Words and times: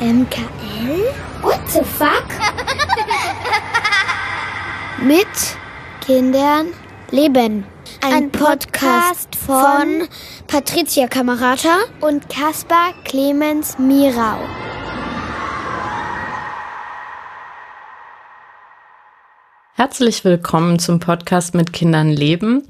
MKL? 0.00 1.12
What 1.42 1.60
the 1.68 1.84
fuck? 1.84 2.24
Mit 5.06 5.26
Kindern 6.00 6.68
leben. 7.10 7.66
Ein, 8.00 8.30
Podcast 8.30 9.36
von 9.36 10.08
Patricia 10.46 11.06
Kamerata 11.06 11.80
und 12.00 12.30
Caspar 12.30 12.94
Clemens 13.04 13.78
Mirau. 13.78 14.38
Herzlich 19.74 20.24
willkommen 20.24 20.78
zum 20.78 21.00
Podcast 21.00 21.54
mit 21.54 21.74
Kindern 21.74 22.08
leben. 22.08 22.66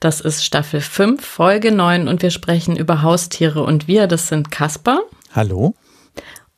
Das 0.00 0.22
ist 0.22 0.42
Staffel 0.42 0.80
5, 0.80 1.22
Folge 1.22 1.72
9 1.72 2.08
und 2.08 2.22
wir 2.22 2.30
sprechen 2.30 2.74
über 2.74 3.02
Haustiere 3.02 3.62
und 3.64 3.86
wir, 3.86 4.06
das 4.06 4.28
sind 4.28 4.50
Kaspar. 4.50 5.02
Hallo. 5.34 5.74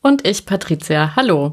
Und 0.07 0.25
ich, 0.25 0.47
Patricia. 0.47 1.17
Hallo. 1.17 1.51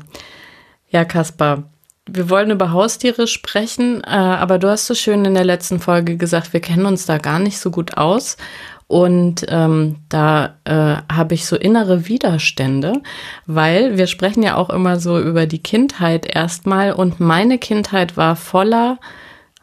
Ja, 0.88 1.06
Kaspar, 1.06 1.64
wir 2.06 2.30
wollen 2.30 2.52
über 2.52 2.72
Haustiere 2.72 3.26
sprechen, 3.26 4.04
äh, 4.04 4.10
aber 4.10 4.60
du 4.60 4.70
hast 4.70 4.86
so 4.86 4.94
schön 4.94 5.26
in 5.26 5.34
der 5.34 5.44
letzten 5.44 5.80
Folge 5.80 6.18
gesagt, 6.18 6.54
wir 6.54 6.60
kennen 6.60 6.86
uns 6.86 7.08
da 7.08 7.18
gar 7.18 7.40
nicht 7.40 7.58
so 7.58 7.72
gut 7.72 7.98
aus. 7.98 8.38
Und 8.86 9.44
ähm, 9.50 9.96
da 10.08 10.58
äh, 10.66 10.98
habe 11.12 11.34
ich 11.34 11.48
so 11.48 11.56
innere 11.56 12.08
Widerstände, 12.08 13.02
weil 13.48 13.98
wir 13.98 14.06
sprechen 14.06 14.44
ja 14.44 14.56
auch 14.56 14.70
immer 14.70 15.00
so 15.00 15.20
über 15.20 15.48
die 15.48 15.64
Kindheit 15.64 16.28
erstmal 16.28 16.94
und 16.94 17.20
meine 17.20 17.58
Kindheit 17.58 18.18
war 18.18 18.36
voller 18.36 19.00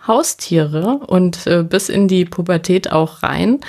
Haustiere 0.04 0.98
und 1.06 1.46
äh, 1.46 1.62
bis 1.62 1.90
in 1.90 2.08
die 2.08 2.24
Pubertät 2.24 2.90
auch 2.90 3.22
rein. 3.22 3.60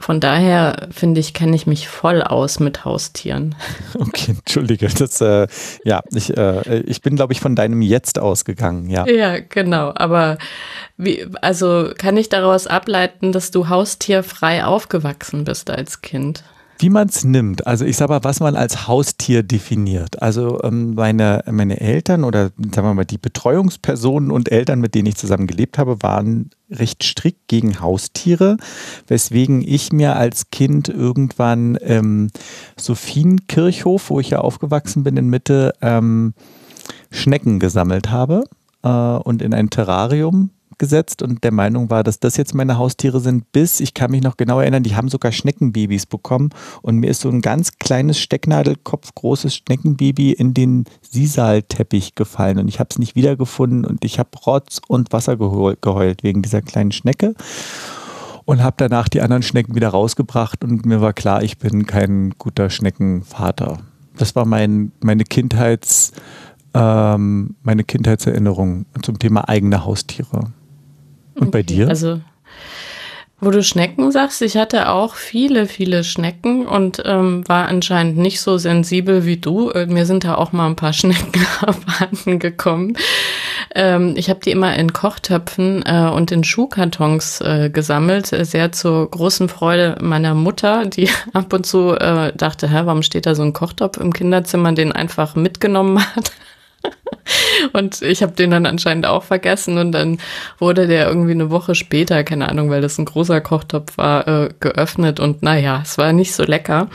Von 0.00 0.18
daher 0.18 0.88
finde 0.90 1.20
ich, 1.20 1.34
kenne 1.34 1.54
ich 1.54 1.66
mich 1.66 1.86
voll 1.86 2.22
aus 2.22 2.58
mit 2.58 2.84
Haustieren. 2.86 3.54
Okay, 3.94 4.34
entschuldige. 4.38 4.88
Das, 4.88 5.20
äh, 5.20 5.46
ja, 5.84 6.00
ich, 6.14 6.36
äh, 6.36 6.80
ich 6.80 7.02
bin, 7.02 7.16
glaube 7.16 7.34
ich, 7.34 7.40
von 7.40 7.54
deinem 7.54 7.82
Jetzt 7.82 8.18
ausgegangen, 8.18 8.88
ja. 8.88 9.06
Ja, 9.06 9.40
genau. 9.40 9.92
Aber 9.94 10.38
wie, 10.96 11.26
also 11.42 11.90
kann 11.98 12.16
ich 12.16 12.30
daraus 12.30 12.66
ableiten, 12.66 13.32
dass 13.32 13.50
du 13.50 13.68
haustierfrei 13.68 14.64
aufgewachsen 14.64 15.44
bist 15.44 15.68
als 15.68 16.00
Kind? 16.00 16.44
Wie 16.80 16.88
man 16.88 17.08
es 17.08 17.24
nimmt. 17.24 17.66
Also 17.66 17.84
ich 17.84 17.98
sage 17.98 18.14
mal, 18.14 18.24
was 18.24 18.40
man 18.40 18.56
als 18.56 18.88
Haustier 18.88 19.42
definiert. 19.42 20.22
Also 20.22 20.62
ähm, 20.62 20.94
meine, 20.94 21.44
meine 21.50 21.78
Eltern 21.78 22.24
oder 22.24 22.52
sagen 22.56 22.88
wir 22.88 22.94
mal 22.94 23.04
die 23.04 23.18
Betreuungspersonen 23.18 24.30
und 24.30 24.50
Eltern, 24.50 24.80
mit 24.80 24.94
denen 24.94 25.06
ich 25.06 25.16
zusammen 25.16 25.46
gelebt 25.46 25.76
habe, 25.76 26.02
waren 26.02 26.48
recht 26.70 27.04
strikt 27.04 27.48
gegen 27.48 27.80
Haustiere, 27.80 28.56
weswegen 29.06 29.60
ich 29.60 29.92
mir 29.92 30.16
als 30.16 30.50
Kind 30.50 30.88
irgendwann 30.88 31.76
ähm, 31.82 32.30
Sophienkirchhof, 32.78 34.08
wo 34.08 34.18
ich 34.18 34.30
ja 34.30 34.38
aufgewachsen 34.38 35.04
bin 35.04 35.18
in 35.18 35.28
Mitte, 35.28 35.74
ähm, 35.82 36.32
Schnecken 37.10 37.58
gesammelt 37.58 38.10
habe 38.10 38.44
äh, 38.82 38.88
und 38.88 39.42
in 39.42 39.52
ein 39.52 39.68
Terrarium 39.68 40.48
gesetzt 40.80 41.22
und 41.22 41.44
der 41.44 41.52
Meinung 41.52 41.90
war, 41.90 42.02
dass 42.02 42.18
das 42.18 42.36
jetzt 42.36 42.54
meine 42.54 42.78
Haustiere 42.78 43.20
sind, 43.20 43.52
bis 43.52 43.78
ich 43.78 43.94
kann 43.94 44.10
mich 44.10 44.22
noch 44.22 44.36
genau 44.36 44.58
erinnern, 44.58 44.82
die 44.82 44.96
haben 44.96 45.08
sogar 45.08 45.30
Schneckenbabys 45.30 46.06
bekommen 46.06 46.50
und 46.82 46.96
mir 46.96 47.10
ist 47.10 47.20
so 47.20 47.28
ein 47.28 47.42
ganz 47.42 47.78
kleines 47.78 48.18
Stecknadelkopf 48.18 49.14
großes 49.14 49.54
Schneckenbaby 49.54 50.32
in 50.32 50.54
den 50.54 50.86
Sisalteppich 51.02 52.16
gefallen 52.16 52.58
und 52.58 52.66
ich 52.66 52.80
habe 52.80 52.88
es 52.90 52.98
nicht 52.98 53.14
wiedergefunden 53.14 53.84
und 53.84 54.04
ich 54.04 54.18
habe 54.18 54.30
Rotz 54.44 54.80
und 54.88 55.12
Wasser 55.12 55.36
geheult 55.36 56.24
wegen 56.24 56.42
dieser 56.42 56.62
kleinen 56.62 56.90
Schnecke 56.90 57.34
und 58.46 58.62
habe 58.62 58.74
danach 58.78 59.08
die 59.08 59.20
anderen 59.20 59.42
Schnecken 59.42 59.76
wieder 59.76 59.90
rausgebracht 59.90 60.64
und 60.64 60.86
mir 60.86 61.00
war 61.00 61.12
klar, 61.12 61.44
ich 61.44 61.58
bin 61.58 61.86
kein 61.86 62.34
guter 62.38 62.70
Schneckenvater. 62.70 63.78
Das 64.16 64.34
war 64.34 64.44
mein, 64.44 64.92
meine 65.00 65.24
Kindheits 65.24 66.12
ähm, 66.72 67.56
meine 67.62 67.84
Kindheitserinnerung 67.84 68.86
zum 69.02 69.18
Thema 69.18 69.48
eigene 69.48 69.84
Haustiere. 69.84 70.52
Und 71.40 71.50
bei 71.50 71.62
dir? 71.62 71.88
Also, 71.88 72.20
wo 73.40 73.50
du 73.50 73.62
Schnecken 73.62 74.12
sagst, 74.12 74.42
ich 74.42 74.56
hatte 74.56 74.90
auch 74.90 75.14
viele, 75.14 75.66
viele 75.66 76.04
Schnecken 76.04 76.66
und 76.66 77.02
ähm, 77.06 77.48
war 77.48 77.68
anscheinend 77.68 78.18
nicht 78.18 78.40
so 78.40 78.58
sensibel 78.58 79.24
wie 79.24 79.38
du. 79.38 79.70
Äh, 79.70 79.86
mir 79.86 80.04
sind 80.04 80.24
da 80.24 80.34
auch 80.34 80.52
mal 80.52 80.66
ein 80.66 80.76
paar 80.76 80.92
Schnecken 80.92 81.46
abhanden 81.62 82.38
gekommen. 82.38 82.96
Ähm, 83.74 84.14
ich 84.16 84.28
habe 84.28 84.40
die 84.40 84.50
immer 84.50 84.76
in 84.76 84.92
Kochtöpfen 84.92 85.82
äh, 85.86 86.10
und 86.12 86.32
in 86.32 86.44
Schuhkartons 86.44 87.40
äh, 87.40 87.70
gesammelt, 87.70 88.26
sehr 88.26 88.72
zur 88.72 89.10
großen 89.10 89.48
Freude 89.48 89.96
meiner 90.02 90.34
Mutter, 90.34 90.84
die 90.86 91.08
ab 91.32 91.52
und 91.52 91.64
zu 91.64 91.94
äh, 91.94 92.32
dachte, 92.36 92.68
hä, 92.68 92.82
warum 92.84 93.02
steht 93.02 93.24
da 93.26 93.34
so 93.34 93.42
ein 93.42 93.54
Kochtopf 93.54 93.96
im 93.96 94.12
Kinderzimmer, 94.12 94.72
den 94.72 94.92
einfach 94.92 95.34
mitgenommen 95.34 96.04
hat. 96.14 96.32
Und 97.72 98.02
ich 98.02 98.22
habe 98.22 98.32
den 98.32 98.50
dann 98.50 98.66
anscheinend 98.66 99.06
auch 99.06 99.22
vergessen 99.22 99.78
und 99.78 99.92
dann 99.92 100.18
wurde 100.58 100.86
der 100.86 101.06
irgendwie 101.06 101.32
eine 101.32 101.50
Woche 101.50 101.74
später, 101.74 102.24
keine 102.24 102.48
Ahnung, 102.48 102.70
weil 102.70 102.80
das 102.80 102.98
ein 102.98 103.04
großer 103.04 103.40
Kochtopf 103.40 103.96
war, 103.98 104.26
äh, 104.26 104.48
geöffnet 104.60 105.20
und 105.20 105.42
naja, 105.42 105.80
es 105.82 105.98
war 105.98 106.12
nicht 106.12 106.34
so 106.34 106.44
lecker. 106.44 106.88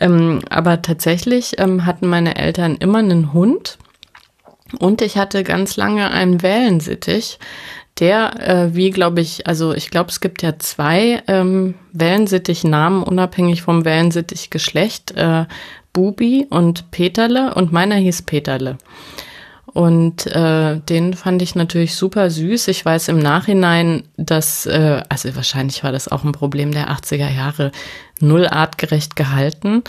Ähm, 0.00 0.40
aber 0.50 0.82
tatsächlich 0.82 1.58
ähm, 1.58 1.86
hatten 1.86 2.08
meine 2.08 2.36
Eltern 2.36 2.76
immer 2.76 2.98
einen 2.98 3.32
Hund 3.32 3.78
und 4.78 5.02
ich 5.02 5.16
hatte 5.16 5.44
ganz 5.44 5.76
lange 5.76 6.10
einen 6.10 6.42
Wellensittich, 6.42 7.38
der, 8.00 8.40
äh, 8.40 8.74
wie 8.74 8.90
glaube 8.90 9.20
ich, 9.20 9.46
also 9.46 9.72
ich 9.72 9.90
glaube, 9.90 10.10
es 10.10 10.20
gibt 10.20 10.42
ja 10.42 10.58
zwei 10.58 11.22
ähm, 11.28 11.74
Wellensittich-Namen, 11.92 13.04
unabhängig 13.04 13.62
vom 13.62 13.84
Wellensittich-Geschlecht. 13.84 15.12
Äh, 15.12 15.44
Bubi 15.94 16.46
und 16.50 16.90
Peterle 16.90 17.54
und 17.54 17.72
meiner 17.72 17.94
hieß 17.94 18.22
Peterle. 18.22 18.76
Und 19.74 20.26
äh, 20.26 20.78
den 20.78 21.14
fand 21.14 21.42
ich 21.42 21.56
natürlich 21.56 21.96
super 21.96 22.30
süß. 22.30 22.68
Ich 22.68 22.84
weiß 22.84 23.08
im 23.08 23.18
Nachhinein, 23.18 24.04
dass, 24.16 24.66
äh, 24.66 25.02
also 25.08 25.34
wahrscheinlich 25.34 25.82
war 25.82 25.90
das 25.90 26.06
auch 26.06 26.22
ein 26.22 26.30
Problem 26.30 26.70
der 26.70 26.90
80er 26.90 27.28
Jahre, 27.28 27.72
null 28.20 28.46
artgerecht 28.46 29.16
gehalten. 29.16 29.82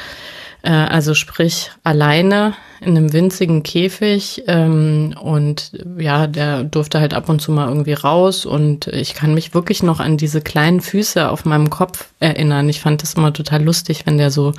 Äh, 0.64 0.72
also 0.72 1.14
sprich 1.14 1.70
alleine 1.84 2.56
in 2.82 2.98
einem 2.98 3.14
winzigen 3.14 3.62
Käfig. 3.62 4.44
Ähm, 4.48 5.14
und 5.22 5.72
ja, 6.00 6.26
der 6.26 6.64
durfte 6.64 7.00
halt 7.00 7.14
ab 7.14 7.30
und 7.30 7.40
zu 7.40 7.52
mal 7.52 7.68
irgendwie 7.68 7.94
raus. 7.94 8.48
Und 8.48 8.88
ich 8.88 9.14
kann 9.14 9.36
mich 9.36 9.54
wirklich 9.54 9.84
noch 9.84 10.00
an 10.00 10.18
diese 10.18 10.42
kleinen 10.42 10.82
Füße 10.82 11.30
auf 11.30 11.46
meinem 11.46 11.70
Kopf 11.70 12.08
erinnern. 12.20 12.70
Ich 12.70 12.80
fand 12.80 13.04
das 13.04 13.14
immer 13.14 13.34
total 13.34 13.64
lustig, 13.64 14.08
wenn 14.08 14.18
der 14.18 14.32
so 14.32 14.54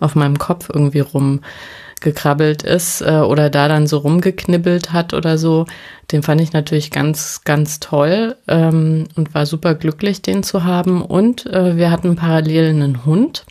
auf 0.00 0.14
meinem 0.14 0.38
Kopf 0.38 0.70
irgendwie 0.72 1.00
rumgekrabbelt 1.00 2.62
ist 2.62 3.02
äh, 3.02 3.20
oder 3.20 3.50
da 3.50 3.68
dann 3.68 3.86
so 3.86 3.98
rumgeknibbelt 3.98 4.92
hat 4.92 5.14
oder 5.14 5.38
so. 5.38 5.66
Den 6.10 6.22
fand 6.22 6.40
ich 6.40 6.52
natürlich 6.52 6.90
ganz, 6.90 7.42
ganz 7.44 7.78
toll 7.78 8.36
ähm, 8.48 9.04
und 9.16 9.34
war 9.34 9.46
super 9.46 9.74
glücklich, 9.74 10.22
den 10.22 10.42
zu 10.42 10.64
haben. 10.64 11.02
Und 11.02 11.46
äh, 11.46 11.76
wir 11.76 11.90
hatten 11.90 12.16
parallel 12.16 12.70
einen 12.70 13.04
Hund. 13.04 13.44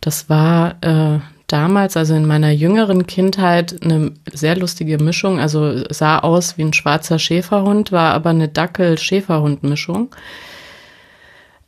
Das 0.00 0.28
war 0.30 0.76
äh, 0.80 1.20
damals, 1.52 1.96
also 1.96 2.14
in 2.14 2.26
meiner 2.26 2.50
jüngeren 2.50 3.06
Kindheit, 3.06 3.76
eine 3.84 4.12
sehr 4.32 4.56
lustige 4.56 4.98
Mischung. 4.98 5.38
Also 5.38 5.84
sah 5.90 6.18
aus 6.20 6.56
wie 6.56 6.62
ein 6.62 6.72
schwarzer 6.72 7.18
Schäferhund, 7.18 7.92
war 7.92 8.14
aber 8.14 8.30
eine 8.30 8.48
Dackel-Schäferhund-Mischung. 8.48 10.14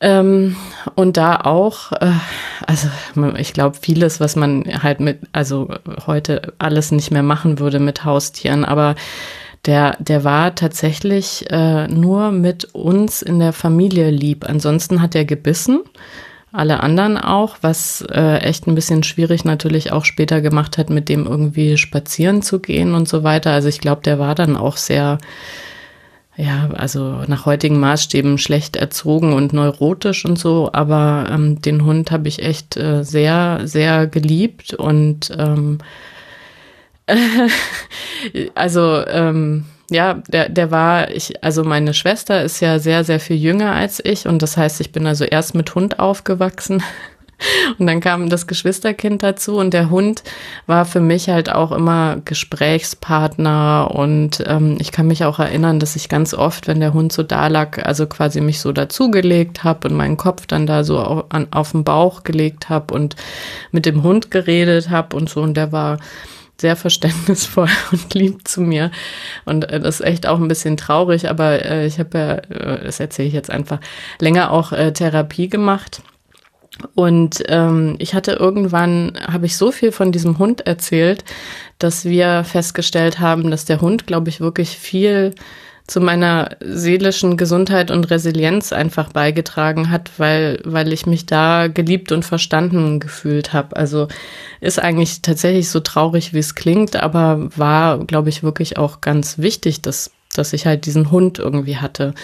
Ähm, 0.05 0.57
und 0.97 1.17
da 1.17 1.41
auch, 1.41 1.93
äh, 1.93 2.13
also 2.67 2.89
ich 3.39 3.55
glaube, 3.55 3.79
vieles, 3.81 4.21
was 4.21 4.37
man 4.37 4.65
halt 4.83 5.01
mit, 5.01 5.21
also 5.33 5.71
heute 6.07 6.53
alles 6.59 6.93
nicht 6.93 7.11
mehr 7.11 7.23
machen 7.23 7.59
würde 7.59 7.79
mit 7.79 8.05
Haustieren, 8.05 8.67
aber 8.67 8.97
der, 9.65 9.97
der 10.01 10.23
war 10.23 10.55
tatsächlich 10.55 11.51
äh, 11.51 11.89
nur 11.89 12.33
mit 12.33 12.67
uns 12.75 13.23
in 13.23 13.39
der 13.39 13.55
Familie 13.55 14.11
lieb. 14.11 14.47
Ansonsten 14.47 15.01
hat 15.01 15.15
er 15.15 15.25
gebissen, 15.25 15.81
alle 16.53 16.81
anderen 16.81 17.17
auch, 17.17 17.57
was 17.63 18.05
äh, 18.13 18.41
echt 18.41 18.67
ein 18.67 18.75
bisschen 18.75 19.05
schwierig 19.05 19.47
natürlich 19.47 19.91
auch 19.91 20.05
später 20.05 20.43
gemacht 20.43 20.77
hat, 20.77 20.91
mit 20.91 21.09
dem 21.09 21.27
irgendwie 21.27 21.79
spazieren 21.79 22.43
zu 22.43 22.61
gehen 22.61 22.93
und 22.93 23.09
so 23.09 23.23
weiter. 23.23 23.53
Also 23.53 23.69
ich 23.69 23.81
glaube, 23.81 24.03
der 24.03 24.19
war 24.19 24.35
dann 24.35 24.55
auch 24.55 24.77
sehr 24.77 25.17
ja, 26.37 26.69
also 26.75 27.23
nach 27.27 27.47
heutigen 27.47 27.79
Maßstäben 27.79 28.39
schlecht 28.39 28.77
erzogen 28.77 29.33
und 29.33 29.53
neurotisch 29.53 30.25
und 30.25 30.39
so, 30.39 30.71
aber 30.73 31.29
ähm, 31.31 31.63
den 31.63 31.85
Hund 31.85 32.11
habe 32.11 32.27
ich 32.29 32.43
echt 32.43 32.77
äh, 32.77 33.05
sehr, 33.05 33.61
sehr 33.65 34.07
geliebt 34.07 34.75
und 34.75 35.31
ähm, 35.39 35.79
also 38.55 39.05
ähm, 39.07 39.67
ja, 39.91 40.15
der, 40.29 40.49
der 40.49 40.71
war, 40.71 41.11
ich, 41.11 41.45
also 41.45 41.63
meine 41.63 41.95
Schwester 41.95 42.43
ist 42.43 42.61
ja 42.61 42.79
sehr, 42.79 43.05
sehr 43.05 43.21
viel 43.21 43.37
jünger 43.37 43.73
als 43.73 44.05
ich 44.05 44.27
und 44.27 44.43
das 44.43 44.57
heißt, 44.57 44.81
ich 44.81 44.91
bin 44.91 45.07
also 45.07 45.25
erst 45.25 45.55
mit 45.55 45.75
Hund 45.75 46.01
aufgewachsen 46.01 46.83
Und 47.79 47.87
dann 47.87 48.01
kam 48.01 48.29
das 48.29 48.47
Geschwisterkind 48.47 49.23
dazu 49.23 49.57
und 49.57 49.75
der 49.75 49.91
Hund 49.91 50.23
war 50.67 50.85
für 50.85 51.01
mich 51.01 51.29
halt 51.29 51.51
auch 51.51 51.73
immer 51.73 52.19
Gesprächspartner 52.25 53.91
und 53.93 54.43
ähm, 54.47 54.77
ich 54.81 54.93
kann 54.93 55.07
mich 55.07 55.25
auch 55.25 55.39
erinnern, 55.39 55.81
dass 55.81 55.97
ich 55.97 56.09
ganz 56.09 56.35
oft, 56.35 56.67
wenn 56.67 56.81
der 56.81 56.95
Hund 56.95 57.13
so 57.13 57.23
da 57.23 57.49
lag, 57.49 57.85
also 57.85 58.07
quasi 58.07 58.41
mich 58.41 58.61
so 58.61 58.73
dazugelegt 58.73 59.65
habe 59.65 59.89
und 59.89 59.95
meinen 59.95 60.17
Kopf 60.17 60.47
dann 60.47 60.67
da 60.67 60.85
so 60.85 60.99
auf, 60.99 61.25
an, 61.31 61.49
auf 61.51 61.73
den 61.73 61.85
Bauch 61.85 62.25
gelegt 62.25 62.69
habe 62.69 62.95
und 62.95 63.17
mit 63.73 63.87
dem 63.87 64.03
Hund 64.03 64.31
geredet 64.31 64.91
habe 64.91 65.17
und 65.17 65.29
so 65.29 65.43
und 65.43 65.57
der 65.57 65.73
war 65.73 65.99
sehr 66.61 66.77
verständnisvoll 66.77 67.69
und 67.93 68.15
lieb 68.15 68.47
zu 68.47 68.61
mir. 68.61 68.91
Und 69.45 69.71
äh, 69.71 69.81
das 69.81 70.01
ist 70.01 70.07
echt 70.07 70.27
auch 70.27 70.39
ein 70.39 70.49
bisschen 70.49 70.77
traurig, 70.77 71.29
aber 71.29 71.65
äh, 71.65 71.87
ich 71.87 71.99
habe 71.99 72.19
ja, 72.19 72.35
äh, 72.35 72.85
das 72.85 73.01
erzähle 73.01 73.29
ich 73.29 73.35
jetzt 73.35 73.51
einfach, 73.51 73.81
länger 74.21 74.51
auch 74.51 74.73
äh, 74.73 74.93
Therapie 74.93 75.49
gemacht. 75.49 76.03
Und 76.95 77.43
ähm, 77.49 77.97
ich 77.99 78.15
hatte 78.15 78.33
irgendwann, 78.33 79.13
habe 79.27 79.47
ich 79.47 79.57
so 79.57 79.71
viel 79.71 79.93
von 79.93 80.13
diesem 80.13 80.39
Hund 80.39 80.67
erzählt, 80.67 81.25
dass 81.79 82.05
wir 82.05 82.45
festgestellt 82.45 83.21
haben, 83.21 83.51
dass 83.51 83.65
der 83.65 83.81
Hund, 83.81 84.07
glaube 84.07 84.29
ich, 84.29 84.41
wirklich 84.41 84.71
viel 84.71 85.35
zu 85.87 86.01
meiner 86.01 86.57
seelischen 86.61 87.37
Gesundheit 87.37 87.91
und 87.91 88.11
Resilienz 88.11 88.73
einfach 88.73 89.13
beigetragen 89.13 89.91
hat, 89.91 90.13
weil, 90.17 90.59
weil 90.65 90.93
ich 90.93 91.05
mich 91.05 91.27
da 91.27 91.69
geliebt 91.69 92.11
und 92.11 92.25
verstanden 92.25 93.01
gefühlt 93.01 93.53
habe. 93.53 93.77
Also 93.77 94.09
ist 94.63 94.79
eigentlich 94.79 95.21
tatsächlich 95.21 95.69
so 95.69 95.81
traurig, 95.81 96.33
wie 96.33 96.39
es 96.39 96.55
klingt, 96.55 96.97
aber 96.97 97.51
war, 97.55 97.99
glaube 97.99 98.31
ich, 98.31 98.43
wirklich 98.43 98.79
auch 98.79 99.03
ganz 99.03 99.39
wichtig, 99.39 99.83
dass, 99.83 100.11
dass 100.35 100.55
ich 100.55 100.65
halt 100.65 100.87
diesen 100.87 101.11
Hund 101.11 101.39
irgendwie 101.39 101.77
hatte. 101.77 102.15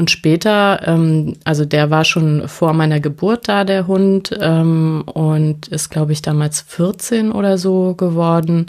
Und 0.00 0.10
später, 0.10 0.80
ähm, 0.86 1.34
also 1.44 1.66
der 1.66 1.90
war 1.90 2.06
schon 2.06 2.48
vor 2.48 2.72
meiner 2.72 3.00
Geburt 3.00 3.48
da, 3.48 3.64
der 3.64 3.86
Hund, 3.86 4.34
ähm, 4.40 5.02
und 5.04 5.68
ist, 5.68 5.90
glaube 5.90 6.12
ich, 6.12 6.22
damals 6.22 6.62
14 6.62 7.30
oder 7.30 7.58
so 7.58 7.94
geworden 7.94 8.66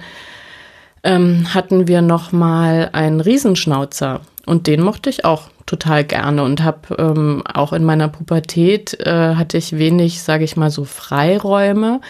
ähm, 1.04 1.54
hatten 1.54 1.88
wir 1.88 2.02
noch 2.02 2.34
mal 2.34 2.90
einen 2.94 3.22
Riesenschnauzer 3.22 4.20
und 4.46 4.68
den 4.68 4.82
mochte 4.82 5.10
ich 5.10 5.26
auch 5.26 5.50
total 5.66 6.04
gerne 6.04 6.44
und 6.44 6.64
habe 6.64 6.96
ähm, 6.98 7.44
auch 7.52 7.74
in 7.74 7.84
meiner 7.84 8.08
Pubertät 8.10 9.00
äh, 9.00 9.36
hatte 9.36 9.58
ich 9.58 9.78
wenig, 9.78 10.22
sage 10.22 10.44
ich 10.44 10.58
mal 10.58 10.70
so 10.70 10.84
Freiräume. 10.84 12.02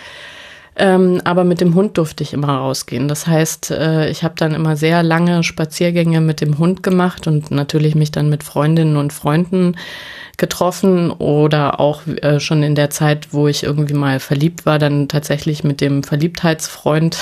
Ähm, 0.78 1.22
aber 1.26 1.44
mit 1.44 1.60
dem 1.60 1.76
Hund 1.76 1.98
durfte 1.98 2.24
ich 2.24 2.34
immer 2.34 2.56
rausgehen. 2.56 3.08
Das 3.08 3.28
heißt, 3.28 3.72
äh, 3.72 4.10
ich 4.10 4.24
habe 4.24 4.36
dann 4.38 4.54
immer 4.54 4.78
sehr 4.78 5.04
lange 5.04 5.44
Spaziergänge 5.44 6.22
mit 6.22 6.40
dem 6.40 6.58
Hund 6.58 6.82
gemacht 6.82 7.28
und 7.28 7.52
natürlich 7.52 7.94
mich 7.94 8.12
dann 8.12 8.30
mit 8.30 8.44
Freundinnen 8.44 8.96
und 8.96 9.12
Freunden 9.12 9.76
getroffen 10.38 11.12
oder 11.12 11.80
auch 11.80 12.08
äh, 12.08 12.40
schon 12.40 12.64
in 12.64 12.76
der 12.76 12.90
Zeit, 12.90 13.28
wo 13.32 13.48
ich 13.48 13.64
irgendwie 13.64 13.94
mal 13.94 14.20
verliebt 14.20 14.66
war, 14.66 14.80
dann 14.80 15.08
tatsächlich 15.08 15.64
mit 15.64 15.82
dem 15.82 16.04
Verliebtheitsfreund. 16.04 17.18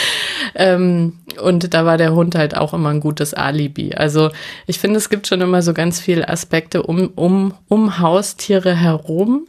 ähm, 0.56 1.14
und 1.40 1.72
da 1.72 1.86
war 1.86 1.98
der 1.98 2.14
Hund 2.14 2.34
halt 2.34 2.56
auch 2.56 2.74
immer 2.74 2.90
ein 2.90 3.00
gutes 3.00 3.32
Alibi. 3.32 3.94
Also 3.94 4.30
ich 4.66 4.80
finde, 4.80 4.98
es 4.98 5.08
gibt 5.08 5.28
schon 5.28 5.40
immer 5.40 5.62
so 5.62 5.72
ganz 5.72 6.00
viele 6.00 6.28
Aspekte 6.28 6.82
um, 6.82 7.08
um, 7.14 7.54
um 7.68 8.00
Haustiere 8.00 8.74
herum. 8.74 9.46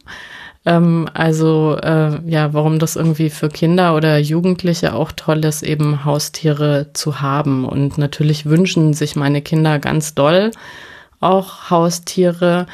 Ähm, 0.69 1.09
also 1.15 1.77
äh, 1.81 2.19
ja, 2.29 2.53
warum 2.53 2.77
das 2.77 2.95
irgendwie 2.95 3.31
für 3.31 3.49
Kinder 3.49 3.95
oder 3.95 4.19
Jugendliche 4.19 4.93
auch 4.93 5.11
toll 5.11 5.43
ist, 5.43 5.63
eben 5.63 6.05
Haustiere 6.05 6.91
zu 6.93 7.21
haben. 7.21 7.65
Und 7.65 7.97
natürlich 7.97 8.45
wünschen 8.45 8.93
sich 8.93 9.15
meine 9.15 9.41
Kinder 9.41 9.79
ganz 9.79 10.13
doll 10.13 10.51
auch 11.21 11.71
Haustiere. 11.71 12.67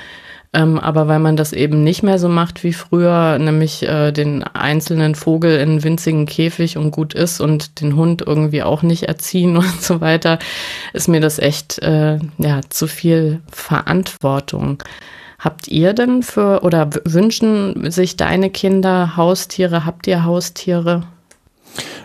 Ähm, 0.53 0.77
aber 0.77 1.07
weil 1.07 1.19
man 1.19 1.37
das 1.37 1.53
eben 1.53 1.83
nicht 1.83 2.03
mehr 2.03 2.19
so 2.19 2.29
macht 2.29 2.63
wie 2.63 2.73
früher, 2.73 3.37
nämlich 3.39 3.83
äh, 3.83 4.11
den 4.11 4.43
einzelnen 4.43 5.15
Vogel 5.15 5.57
in 5.57 5.69
einen 5.69 5.83
winzigen 5.83 6.25
Käfig 6.25 6.77
und 6.77 6.91
gut 6.91 7.13
ist 7.13 7.41
und 7.41 7.81
den 7.81 7.95
Hund 7.95 8.21
irgendwie 8.25 8.63
auch 8.63 8.81
nicht 8.81 9.03
erziehen 9.03 9.55
und 9.57 9.81
so 9.81 10.01
weiter, 10.01 10.37
ist 10.93 11.07
mir 11.07 11.21
das 11.21 11.39
echt 11.39 11.79
äh, 11.79 12.19
ja 12.37 12.61
zu 12.69 12.87
viel 12.87 13.41
Verantwortung. 13.51 14.83
Habt 15.45 15.67
ihr 15.67 15.93
denn 15.93 16.23
für 16.23 16.63
oder 16.63 16.89
wünschen 17.03 17.91
sich 17.91 18.17
deine 18.17 18.49
Kinder 18.49 19.15
Haustiere? 19.15 19.85
Habt 19.85 20.07
ihr 20.07 20.23
Haustiere? 20.23 21.03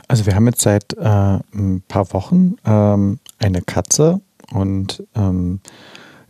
Also 0.09 0.27
wir 0.27 0.35
haben 0.35 0.47
jetzt 0.47 0.61
seit 0.61 0.93
äh, 0.93 1.39
ein 1.55 1.83
paar 1.89 2.13
Wochen 2.13 2.57
ähm, 2.67 3.19
eine 3.39 3.63
Katze 3.63 4.21
und 4.53 5.03
ähm, 5.17 5.61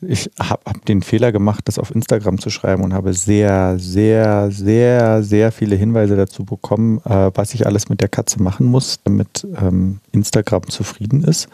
ich 0.02 0.31
habe 0.38 0.62
hab 0.64 0.85
den 0.87 1.02
Fehler 1.02 1.32
gemacht, 1.32 1.62
das 1.67 1.79
auf 1.79 1.94
Instagram 1.94 2.38
zu 2.38 2.50
schreiben 2.50 2.82
und 2.82 2.94
habe 2.94 3.12
sehr, 3.12 3.79
sehr, 3.79 4.50
sehr, 4.50 5.23
sehr 5.23 5.52
viele 5.52 5.76
Hinweise 5.76 6.17
dazu 6.17 6.44
bekommen, 6.44 7.00
äh, 7.05 7.31
was 7.35 7.55
ich 7.55 7.67
alles 7.67 7.88
mit 7.88 8.00
der 8.00 8.08
Katze 8.08 8.43
machen 8.43 8.67
muss, 8.67 9.00
damit 9.05 9.47
ähm, 9.61 9.99
Instagram 10.12 10.69
zufrieden 10.69 11.25
ist. 11.25 11.49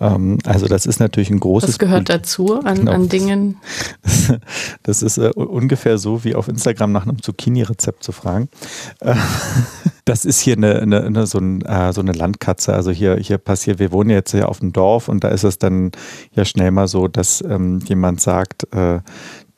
Ähm, 0.00 0.38
also 0.44 0.66
das 0.66 0.86
ist 0.86 1.00
natürlich 1.00 1.30
ein 1.30 1.40
großes. 1.40 1.70
Was 1.70 1.78
gehört 1.78 2.08
dazu 2.08 2.60
an, 2.60 2.78
genau. 2.78 2.92
an 2.92 3.08
Dingen? 3.08 3.56
Das 4.82 5.02
ist 5.02 5.18
äh, 5.18 5.30
ungefähr 5.34 5.98
so 5.98 6.24
wie 6.24 6.34
auf 6.34 6.48
Instagram 6.48 6.92
nach 6.92 7.06
einem 7.06 7.22
Zucchini-Rezept 7.22 8.02
zu 8.02 8.12
fragen. 8.12 8.48
Äh, 9.00 9.14
das 10.08 10.24
ist 10.24 10.40
hier 10.40 10.56
eine, 10.56 10.80
eine, 10.80 11.04
eine 11.04 11.26
so, 11.26 11.38
ein, 11.38 11.60
äh, 11.62 11.92
so, 11.92 12.00
eine 12.00 12.12
Landkatze. 12.12 12.72
Also 12.72 12.90
hier, 12.90 13.16
hier 13.16 13.36
passiert, 13.36 13.78
wir 13.78 13.92
wohnen 13.92 14.10
jetzt 14.10 14.30
hier 14.30 14.48
auf 14.48 14.60
dem 14.60 14.72
Dorf 14.72 15.08
und 15.08 15.22
da 15.22 15.28
ist 15.28 15.44
es 15.44 15.58
dann 15.58 15.92
ja 16.32 16.46
schnell 16.46 16.70
mal 16.70 16.88
so, 16.88 17.08
dass 17.08 17.42
ähm, 17.42 17.80
jemand 17.84 18.20
sagt, 18.20 18.72
äh, 18.74 19.00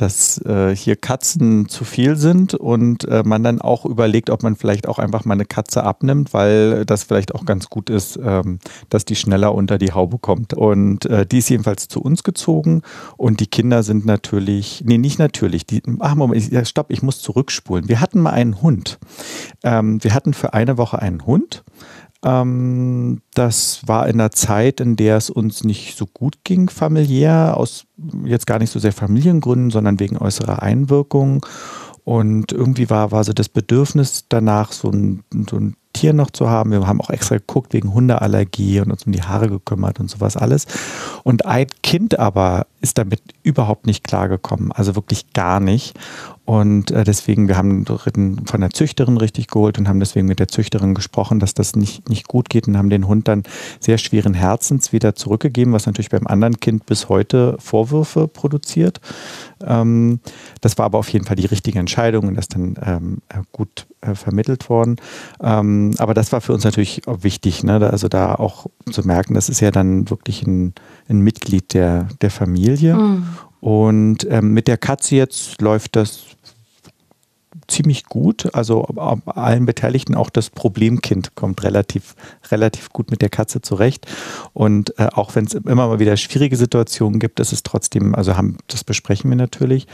dass 0.00 0.38
äh, 0.46 0.74
hier 0.74 0.96
Katzen 0.96 1.68
zu 1.68 1.84
viel 1.84 2.16
sind 2.16 2.54
und 2.54 3.04
äh, 3.04 3.22
man 3.24 3.42
dann 3.42 3.60
auch 3.60 3.84
überlegt, 3.84 4.30
ob 4.30 4.42
man 4.42 4.56
vielleicht 4.56 4.88
auch 4.88 4.98
einfach 4.98 5.26
mal 5.26 5.34
eine 5.34 5.44
Katze 5.44 5.84
abnimmt, 5.84 6.32
weil 6.32 6.86
das 6.86 7.02
vielleicht 7.02 7.34
auch 7.34 7.44
ganz 7.44 7.68
gut 7.68 7.90
ist, 7.90 8.18
ähm, 8.22 8.60
dass 8.88 9.04
die 9.04 9.16
schneller 9.16 9.54
unter 9.54 9.76
die 9.76 9.92
Haube 9.92 10.18
kommt. 10.18 10.54
Und 10.54 11.04
äh, 11.04 11.26
die 11.26 11.38
ist 11.38 11.50
jedenfalls 11.50 11.88
zu 11.88 12.00
uns 12.00 12.22
gezogen 12.22 12.80
und 13.18 13.40
die 13.40 13.46
Kinder 13.46 13.82
sind 13.82 14.06
natürlich, 14.06 14.82
nee, 14.86 14.96
nicht 14.96 15.18
natürlich, 15.18 15.66
die, 15.66 15.82
ach 15.98 16.14
Moment, 16.14 16.50
ja, 16.50 16.64
stopp, 16.64 16.90
ich 16.90 17.02
muss 17.02 17.20
zurückspulen. 17.20 17.88
Wir 17.88 18.00
hatten 18.00 18.20
mal 18.20 18.30
einen 18.30 18.62
Hund. 18.62 18.98
Ähm, 19.62 20.02
wir 20.02 20.14
hatten 20.14 20.32
für 20.32 20.54
eine 20.54 20.78
Woche 20.78 21.00
einen 21.00 21.26
Hund 21.26 21.62
ähm, 22.24 23.22
das 23.34 23.86
war 23.86 24.06
in 24.06 24.20
einer 24.20 24.30
Zeit, 24.30 24.80
in 24.80 24.96
der 24.96 25.16
es 25.16 25.30
uns 25.30 25.64
nicht 25.64 25.96
so 25.96 26.06
gut 26.06 26.38
ging 26.44 26.68
familiär, 26.68 27.56
aus 27.56 27.86
jetzt 28.24 28.46
gar 28.46 28.58
nicht 28.58 28.70
so 28.70 28.78
sehr 28.78 28.92
Familiengründen, 28.92 29.70
sondern 29.70 30.00
wegen 30.00 30.18
äußerer 30.18 30.62
Einwirkungen. 30.62 31.40
Und 32.04 32.52
irgendwie 32.52 32.90
war, 32.90 33.12
war 33.12 33.24
so 33.24 33.32
das 33.32 33.48
Bedürfnis 33.48 34.24
danach, 34.28 34.72
so 34.72 34.90
ein, 34.90 35.22
so 35.48 35.56
ein 35.56 35.76
Tier 35.92 36.12
noch 36.12 36.30
zu 36.30 36.48
haben. 36.48 36.70
Wir 36.70 36.86
haben 36.86 37.00
auch 37.00 37.10
extra 37.10 37.36
geguckt 37.36 37.72
wegen 37.72 37.92
Hundeallergie 37.92 38.80
und 38.80 38.90
uns 38.90 39.04
um 39.04 39.12
die 39.12 39.22
Haare 39.22 39.48
gekümmert 39.48 40.00
und 40.00 40.08
sowas 40.08 40.36
alles. 40.36 40.66
Und 41.24 41.46
ein 41.46 41.66
Kind 41.82 42.18
aber 42.18 42.66
ist 42.80 42.98
damit 42.98 43.20
überhaupt 43.42 43.86
nicht 43.86 44.04
klargekommen, 44.04 44.72
also 44.72 44.94
wirklich 44.94 45.32
gar 45.32 45.60
nicht. 45.60 45.98
Und 46.44 46.90
äh, 46.90 47.04
deswegen, 47.04 47.46
wir 47.46 47.56
haben 47.56 47.84
von 47.86 48.60
der 48.60 48.70
Züchterin 48.70 49.18
richtig 49.18 49.46
geholt 49.46 49.78
und 49.78 49.86
haben 49.86 50.00
deswegen 50.00 50.26
mit 50.26 50.40
der 50.40 50.48
Züchterin 50.48 50.94
gesprochen, 50.94 51.38
dass 51.38 51.54
das 51.54 51.76
nicht, 51.76 52.08
nicht 52.08 52.26
gut 52.26 52.48
geht 52.48 52.66
und 52.66 52.76
haben 52.76 52.90
den 52.90 53.06
Hund 53.06 53.28
dann 53.28 53.44
sehr 53.78 53.98
schweren 53.98 54.34
Herzens 54.34 54.92
wieder 54.92 55.14
zurückgegeben, 55.14 55.72
was 55.72 55.86
natürlich 55.86 56.10
beim 56.10 56.26
anderen 56.26 56.58
Kind 56.58 56.86
bis 56.86 57.08
heute 57.08 57.56
Vorwürfe 57.60 58.26
produziert. 58.26 59.00
Ähm, 59.64 60.20
das 60.60 60.76
war 60.76 60.86
aber 60.86 60.98
auf 60.98 61.08
jeden 61.10 61.24
Fall 61.24 61.36
die 61.36 61.46
richtige 61.46 61.78
Entscheidung 61.78 62.26
und 62.26 62.34
das 62.34 62.48
dann 62.48 62.76
ähm, 62.84 63.18
gut 63.52 63.86
äh, 64.00 64.14
vermittelt 64.14 64.68
worden. 64.68 64.96
Ähm, 65.42 65.94
aber 65.98 66.14
das 66.14 66.32
war 66.32 66.40
für 66.40 66.52
uns 66.52 66.64
natürlich 66.64 67.06
auch 67.06 67.22
wichtig, 67.22 67.62
ne? 67.64 67.88
also 67.90 68.08
da 68.08 68.34
auch 68.34 68.66
zu 68.90 69.06
merken, 69.06 69.34
das 69.34 69.48
ist 69.48 69.60
ja 69.60 69.70
dann 69.70 70.08
wirklich 70.10 70.42
ein, 70.42 70.74
ein 71.08 71.20
Mitglied 71.20 71.74
der, 71.74 72.08
der 72.20 72.30
Familie. 72.30 72.94
Mhm. 72.94 73.26
Und 73.60 74.26
ähm, 74.30 74.54
mit 74.54 74.68
der 74.68 74.78
Katze 74.78 75.16
jetzt 75.16 75.60
läuft 75.60 75.96
das 75.96 76.24
ziemlich 77.66 78.04
gut. 78.04 78.54
Also 78.54 78.82
allen 78.82 79.66
Beteiligten, 79.66 80.14
auch 80.14 80.30
das 80.30 80.50
Problemkind 80.50 81.34
kommt 81.34 81.62
relativ, 81.64 82.14
relativ 82.50 82.90
gut 82.90 83.10
mit 83.10 83.22
der 83.22 83.28
Katze 83.28 83.60
zurecht. 83.60 84.06
Und 84.52 84.98
äh, 84.98 85.08
auch 85.12 85.34
wenn 85.34 85.46
es 85.46 85.54
immer 85.54 85.88
mal 85.88 85.98
wieder 85.98 86.16
schwierige 86.16 86.56
Situationen 86.56 87.18
gibt, 87.18 87.40
ist 87.40 87.52
es 87.52 87.62
trotzdem, 87.62 88.14
also 88.14 88.36
haben, 88.36 88.58
das 88.68 88.84
besprechen 88.84 89.30
wir 89.30 89.36
natürlich. 89.36 89.86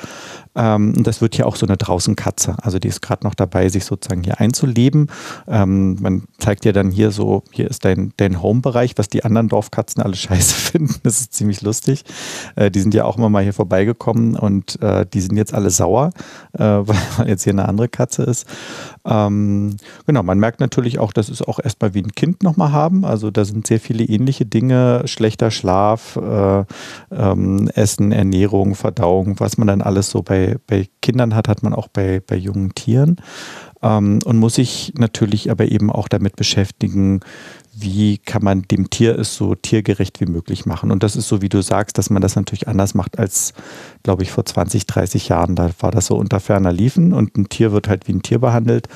Ähm, 0.54 1.02
das 1.02 1.20
wird 1.20 1.36
ja 1.38 1.46
auch 1.46 1.56
so 1.56 1.66
eine 1.66 1.76
Draußenkatze. 1.76 2.56
Also 2.62 2.78
die 2.78 2.88
ist 2.88 3.00
gerade 3.00 3.24
noch 3.24 3.34
dabei, 3.34 3.68
sich 3.68 3.84
sozusagen 3.84 4.22
hier 4.22 4.40
einzuleben. 4.40 5.08
Ähm, 5.46 5.96
man 6.00 6.24
zeigt 6.38 6.64
ja 6.64 6.72
dann 6.72 6.90
hier 6.90 7.10
so, 7.10 7.42
hier 7.52 7.70
ist 7.70 7.84
dein, 7.84 8.12
dein 8.18 8.42
Home-Bereich, 8.42 8.94
was 8.96 9.08
die 9.08 9.24
anderen 9.24 9.48
Dorfkatzen 9.48 10.02
alle 10.02 10.16
scheiße 10.16 10.54
finden. 10.54 10.94
Das 11.02 11.20
ist 11.20 11.32
ziemlich 11.32 11.62
lustig. 11.62 12.04
Äh, 12.54 12.70
die 12.70 12.80
sind 12.80 12.92
ja 12.92 13.04
auch 13.04 13.16
immer 13.16 13.30
mal 13.30 13.42
hier 13.42 13.54
vorbeigekommen 13.54 14.36
und 14.36 14.80
äh, 14.82 15.06
die 15.06 15.20
sind 15.22 15.36
jetzt 15.36 15.54
alle 15.54 15.70
sauer, 15.70 16.10
äh, 16.52 16.58
weil 16.62 17.28
jetzt 17.28 17.45
hier 17.46 17.52
eine 17.52 17.68
andere 17.68 17.88
Katze 17.88 18.22
ist. 18.24 18.46
Ähm, 19.04 19.76
genau, 20.06 20.22
man 20.22 20.38
merkt 20.38 20.60
natürlich 20.60 20.98
auch, 20.98 21.12
dass 21.12 21.28
es 21.28 21.42
auch 21.42 21.58
erstmal 21.58 21.94
wie 21.94 22.02
ein 22.02 22.14
Kind 22.14 22.42
nochmal 22.42 22.72
haben. 22.72 23.04
Also 23.04 23.30
da 23.30 23.44
sind 23.44 23.66
sehr 23.66 23.80
viele 23.80 24.04
ähnliche 24.04 24.44
Dinge, 24.44 25.02
schlechter 25.06 25.50
Schlaf, 25.50 26.16
äh, 26.16 26.64
ähm, 27.10 27.68
Essen, 27.74 28.12
Ernährung, 28.12 28.74
Verdauung, 28.74 29.40
was 29.40 29.58
man 29.58 29.66
dann 29.66 29.82
alles 29.82 30.10
so 30.10 30.22
bei, 30.22 30.56
bei 30.66 30.88
Kindern 31.00 31.34
hat, 31.34 31.48
hat 31.48 31.62
man 31.62 31.72
auch 31.72 31.88
bei, 31.88 32.20
bei 32.26 32.36
jungen 32.36 32.74
Tieren. 32.74 33.16
Ähm, 33.86 34.18
und 34.24 34.38
muss 34.38 34.54
sich 34.54 34.92
natürlich 34.96 35.50
aber 35.50 35.66
eben 35.66 35.90
auch 35.90 36.08
damit 36.08 36.36
beschäftigen, 36.36 37.20
wie 37.78 38.16
kann 38.16 38.42
man 38.42 38.62
dem 38.62 38.88
Tier 38.88 39.18
es 39.18 39.36
so 39.36 39.54
tiergerecht 39.54 40.18
wie 40.20 40.26
möglich 40.26 40.64
machen. 40.64 40.90
Und 40.90 41.02
das 41.02 41.14
ist 41.14 41.28
so, 41.28 41.42
wie 41.42 41.50
du 41.50 41.62
sagst, 41.62 41.98
dass 41.98 42.08
man 42.08 42.22
das 42.22 42.34
natürlich 42.34 42.68
anders 42.68 42.94
macht 42.94 43.18
als, 43.18 43.52
glaube 44.02 44.22
ich, 44.22 44.30
vor 44.30 44.46
20, 44.46 44.86
30 44.86 45.28
Jahren. 45.28 45.56
Da 45.56 45.70
war 45.80 45.90
das 45.90 46.06
so 46.06 46.16
unter 46.16 46.40
ferner 46.40 46.72
Liefen 46.72 47.12
und 47.12 47.36
ein 47.36 47.50
Tier 47.50 47.72
wird 47.72 47.88
halt 47.88 48.08
wie 48.08 48.14
ein 48.14 48.22
Tier 48.22 48.38
behandelt. 48.38 48.88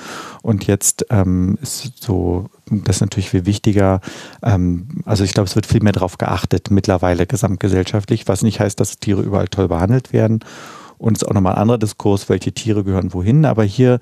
Und 0.42 0.66
jetzt 0.66 1.04
ähm, 1.10 1.58
ist 1.60 2.02
so 2.02 2.48
das 2.70 2.96
ist 2.96 3.00
natürlich 3.00 3.30
viel 3.30 3.46
wichtiger. 3.46 4.00
Ähm, 4.42 5.02
also 5.04 5.24
ich 5.24 5.34
glaube, 5.34 5.48
es 5.48 5.56
wird 5.56 5.66
viel 5.66 5.82
mehr 5.82 5.92
darauf 5.92 6.18
geachtet 6.18 6.70
mittlerweile 6.70 7.26
gesamtgesellschaftlich, 7.26 8.28
was 8.28 8.42
nicht 8.42 8.60
heißt, 8.60 8.78
dass 8.78 8.98
Tiere 8.98 9.22
überall 9.22 9.48
toll 9.48 9.68
behandelt 9.68 10.12
werden. 10.12 10.40
Und 11.00 11.16
es 11.16 11.22
ist 11.22 11.28
auch 11.28 11.34
nochmal 11.34 11.54
ein 11.54 11.62
anderer 11.62 11.78
Diskurs, 11.78 12.28
welche 12.28 12.52
Tiere 12.52 12.84
gehören 12.84 13.14
wohin. 13.14 13.46
Aber 13.46 13.64
hier 13.64 14.00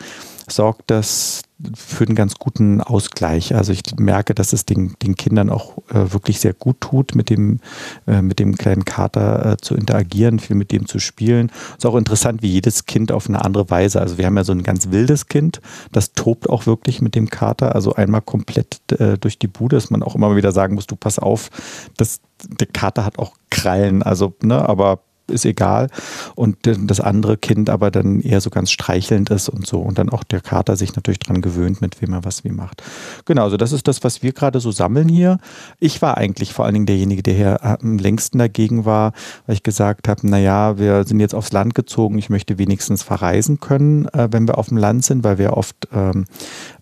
sorgt 0.51 0.91
das 0.91 1.43
für 1.75 2.05
einen 2.05 2.15
ganz 2.15 2.37
guten 2.37 2.81
Ausgleich. 2.81 3.55
Also 3.55 3.73
ich 3.73 3.83
merke, 3.99 4.35
dass 4.35 4.53
es 4.53 4.65
den, 4.65 4.95
den 5.03 5.17
Kindern 5.17 5.51
auch 5.51 5.79
äh, 5.91 6.13
wirklich 6.13 6.41
sehr 6.41 6.55
gut 6.55 6.81
tut, 6.81 7.15
mit 7.15 7.31
dem, 7.31 7.61
äh, 8.07 8.23
mit 8.23 8.39
dem 8.39 8.57
kleinen 8.57 8.85
Kater 8.85 9.53
äh, 9.53 9.57
zu 9.59 9.75
interagieren, 9.75 10.39
viel 10.39 10.57
mit 10.57 10.71
dem 10.73 10.87
zu 10.87 10.99
spielen. 10.99 11.51
Ist 11.77 11.87
auch 11.87 11.97
interessant, 11.97 12.43
wie 12.43 12.49
jedes 12.49 12.87
Kind 12.87 13.11
auf 13.11 13.29
eine 13.29 13.45
andere 13.45 13.71
Weise. 13.71 14.01
Also 14.01 14.19
wir 14.19 14.27
haben 14.27 14.37
ja 14.37 14.45
so 14.45 14.53
ein 14.53 14.63
ganz 14.63 14.91
wildes 14.91 15.27
Kind, 15.27 15.61
das 15.93 16.13
tobt 16.13 16.49
auch 16.49 16.67
wirklich 16.67 17.03
mit 17.03 17.15
dem 17.15 17.29
Kater. 17.29 17.75
Also 17.75 17.95
einmal 17.95 18.23
komplett 18.23 18.81
äh, 18.93 19.19
durch 19.19 19.39
die 19.39 19.49
Bude, 19.49 19.77
dass 19.77 19.91
man 19.91 20.03
auch 20.03 20.15
immer 20.15 20.35
wieder 20.37 20.53
sagen 20.53 20.75
muss, 20.75 20.87
du 20.87 20.97
pass 20.97 21.19
auf, 21.19 21.51
das, 21.97 22.21
der 22.45 22.69
Kater 22.69 23.05
hat 23.05 23.19
auch 23.19 23.35
Krallen. 23.51 24.03
Also, 24.03 24.35
ne, 24.43 24.69
aber 24.69 25.01
ist 25.31 25.45
egal. 25.45 25.89
Und 26.35 26.57
das 26.63 27.01
andere 27.01 27.37
Kind 27.37 27.71
aber 27.71 27.91
dann 27.91 28.21
eher 28.21 28.41
so 28.41 28.51
ganz 28.51 28.71
streichelnd 28.71 29.31
ist 29.31 29.49
und 29.49 29.67
so. 29.67 29.81
Und 29.81 29.99
dann 29.99 30.09
auch 30.09 30.25
der 30.25 30.41
Kater 30.41 30.77
sich 30.77 30.95
natürlich 30.97 31.19
dran 31.19 31.41
gewöhnt, 31.41 31.81
mit 31.81 32.01
wem 32.01 32.13
er 32.13 32.25
was 32.25 32.45
wie 32.45 32.51
macht. 32.51 32.83
Genau, 33.25 33.45
also 33.45 33.57
das 33.57 33.73
ist 33.73 33.89
das, 33.89 34.05
was 34.05 34.23
wir 34.23 34.33
gerade 34.33 34.61
so 34.61 34.71
sammeln 34.71 35.09
hier. 35.09 35.39
Ich 35.81 36.03
war 36.03 36.17
eigentlich 36.17 36.53
vor 36.53 36.65
allen 36.65 36.75
Dingen 36.75 36.87
derjenige, 36.87 37.23
der 37.23 37.35
hier 37.35 37.65
am 37.65 37.99
längsten 37.99 38.39
dagegen 38.39 38.85
war, 38.85 39.13
weil 39.47 39.55
ich 39.55 39.63
gesagt 39.63 40.09
habe, 40.09 40.29
naja, 40.29 40.79
wir 40.79 41.05
sind 41.05 41.21
jetzt 41.21 41.35
aufs 41.35 41.53
Land 41.53 41.75
gezogen, 41.75 42.19
ich 42.19 42.31
möchte 42.31 42.59
wenigstens 42.59 43.03
verreisen 43.03 43.61
können, 43.61 44.07
äh, 44.09 44.29
wenn 44.31 44.49
wir 44.49 44.59
auf 44.59 44.69
dem 44.69 44.77
Land 44.77 45.05
sind, 45.05 45.25
weil 45.25 45.39
wir 45.39 45.57
oft 45.57 45.89
ähm, 45.93 46.25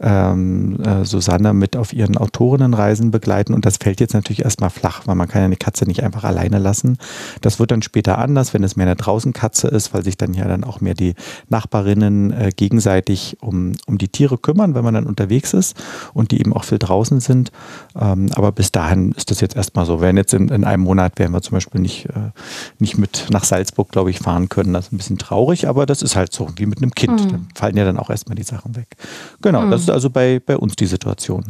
ähm, 0.00 0.80
äh, 0.80 1.04
Susanne 1.04 1.52
mit 1.52 1.76
auf 1.76 1.92
ihren 1.92 2.16
Autorinnenreisen 2.16 3.10
begleiten. 3.10 3.54
Und 3.54 3.66
das 3.66 3.78
fällt 3.78 4.00
jetzt 4.00 4.14
natürlich 4.14 4.44
erstmal 4.44 4.70
flach, 4.70 5.02
weil 5.06 5.14
man 5.14 5.28
kann 5.28 5.42
ja 5.42 5.46
eine 5.46 5.56
Katze 5.56 5.86
nicht 5.86 6.02
einfach 6.02 6.24
alleine 6.24 6.58
lassen. 6.58 6.98
Das 7.40 7.58
wird 7.58 7.70
dann 7.70 7.82
später 7.82 8.18
an 8.18 8.34
anders, 8.36 8.52
wenn 8.52 8.62
es 8.64 8.76
mehr 8.76 8.86
eine 8.86 8.96
Draußenkatze 8.96 9.68
ist, 9.68 9.94
weil 9.94 10.04
sich 10.04 10.18
dann 10.18 10.34
ja 10.34 10.46
dann 10.46 10.62
auch 10.62 10.82
mehr 10.82 10.92
die 10.92 11.14
Nachbarinnen 11.48 12.32
äh, 12.32 12.50
gegenseitig 12.54 13.38
um, 13.40 13.72
um 13.86 13.96
die 13.96 14.08
Tiere 14.08 14.36
kümmern, 14.36 14.74
wenn 14.74 14.84
man 14.84 14.92
dann 14.92 15.06
unterwegs 15.06 15.54
ist 15.54 15.74
und 16.12 16.30
die 16.30 16.40
eben 16.40 16.52
auch 16.52 16.64
viel 16.64 16.78
draußen 16.78 17.20
sind. 17.20 17.50
Ähm, 17.98 18.28
aber 18.34 18.52
bis 18.52 18.72
dahin 18.72 19.12
ist 19.12 19.30
das 19.30 19.40
jetzt 19.40 19.56
erstmal 19.56 19.86
so. 19.86 20.02
Wenn 20.02 20.18
jetzt 20.18 20.34
in, 20.34 20.48
in 20.48 20.64
einem 20.64 20.82
Monat 20.82 21.18
werden 21.18 21.32
wir 21.32 21.40
zum 21.40 21.54
Beispiel 21.54 21.80
nicht, 21.80 22.06
äh, 22.10 22.30
nicht 22.78 22.98
mit 22.98 23.28
nach 23.30 23.44
Salzburg, 23.44 23.90
glaube 23.90 24.10
ich, 24.10 24.18
fahren 24.18 24.50
können. 24.50 24.74
Das 24.74 24.86
ist 24.86 24.92
ein 24.92 24.98
bisschen 24.98 25.18
traurig, 25.18 25.66
aber 25.66 25.86
das 25.86 26.02
ist 26.02 26.14
halt 26.14 26.32
so 26.32 26.48
wie 26.56 26.66
mit 26.66 26.82
einem 26.82 26.90
Kind. 26.90 27.24
Mhm. 27.24 27.30
Dann 27.30 27.48
fallen 27.54 27.76
ja 27.78 27.86
dann 27.86 27.98
auch 27.98 28.10
erstmal 28.10 28.36
die 28.36 28.42
Sachen 28.42 28.76
weg. 28.76 28.96
Genau, 29.40 29.62
mhm. 29.62 29.70
das 29.70 29.80
ist 29.80 29.90
also 29.90 30.10
bei, 30.10 30.40
bei 30.44 30.58
uns 30.58 30.76
die 30.76 30.86
Situation. 30.86 31.44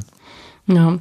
Ja, 0.68 0.98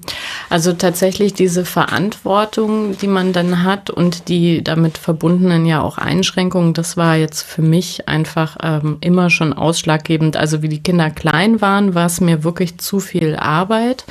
also 0.51 0.73
tatsächlich 0.73 1.33
diese 1.33 1.65
Verantwortung, 1.65 2.95
die 2.99 3.07
man 3.07 3.33
dann 3.33 3.63
hat 3.63 3.89
und 3.89 4.27
die 4.29 4.63
damit 4.63 4.99
verbundenen 4.99 5.65
ja 5.65 5.81
auch 5.81 5.97
Einschränkungen, 5.97 6.75
das 6.75 6.97
war 6.97 7.15
jetzt 7.15 7.41
für 7.41 7.63
mich 7.63 8.07
einfach 8.07 8.57
ähm, 8.61 8.97
immer 9.01 9.31
schon 9.31 9.53
ausschlaggebend. 9.53 10.37
Also 10.37 10.61
wie 10.61 10.69
die 10.69 10.83
Kinder 10.83 11.09
klein 11.09 11.61
waren, 11.61 11.95
war 11.95 12.05
es 12.05 12.21
mir 12.21 12.43
wirklich 12.43 12.77
zu 12.77 12.99
viel 12.99 13.35
Arbeit, 13.35 14.05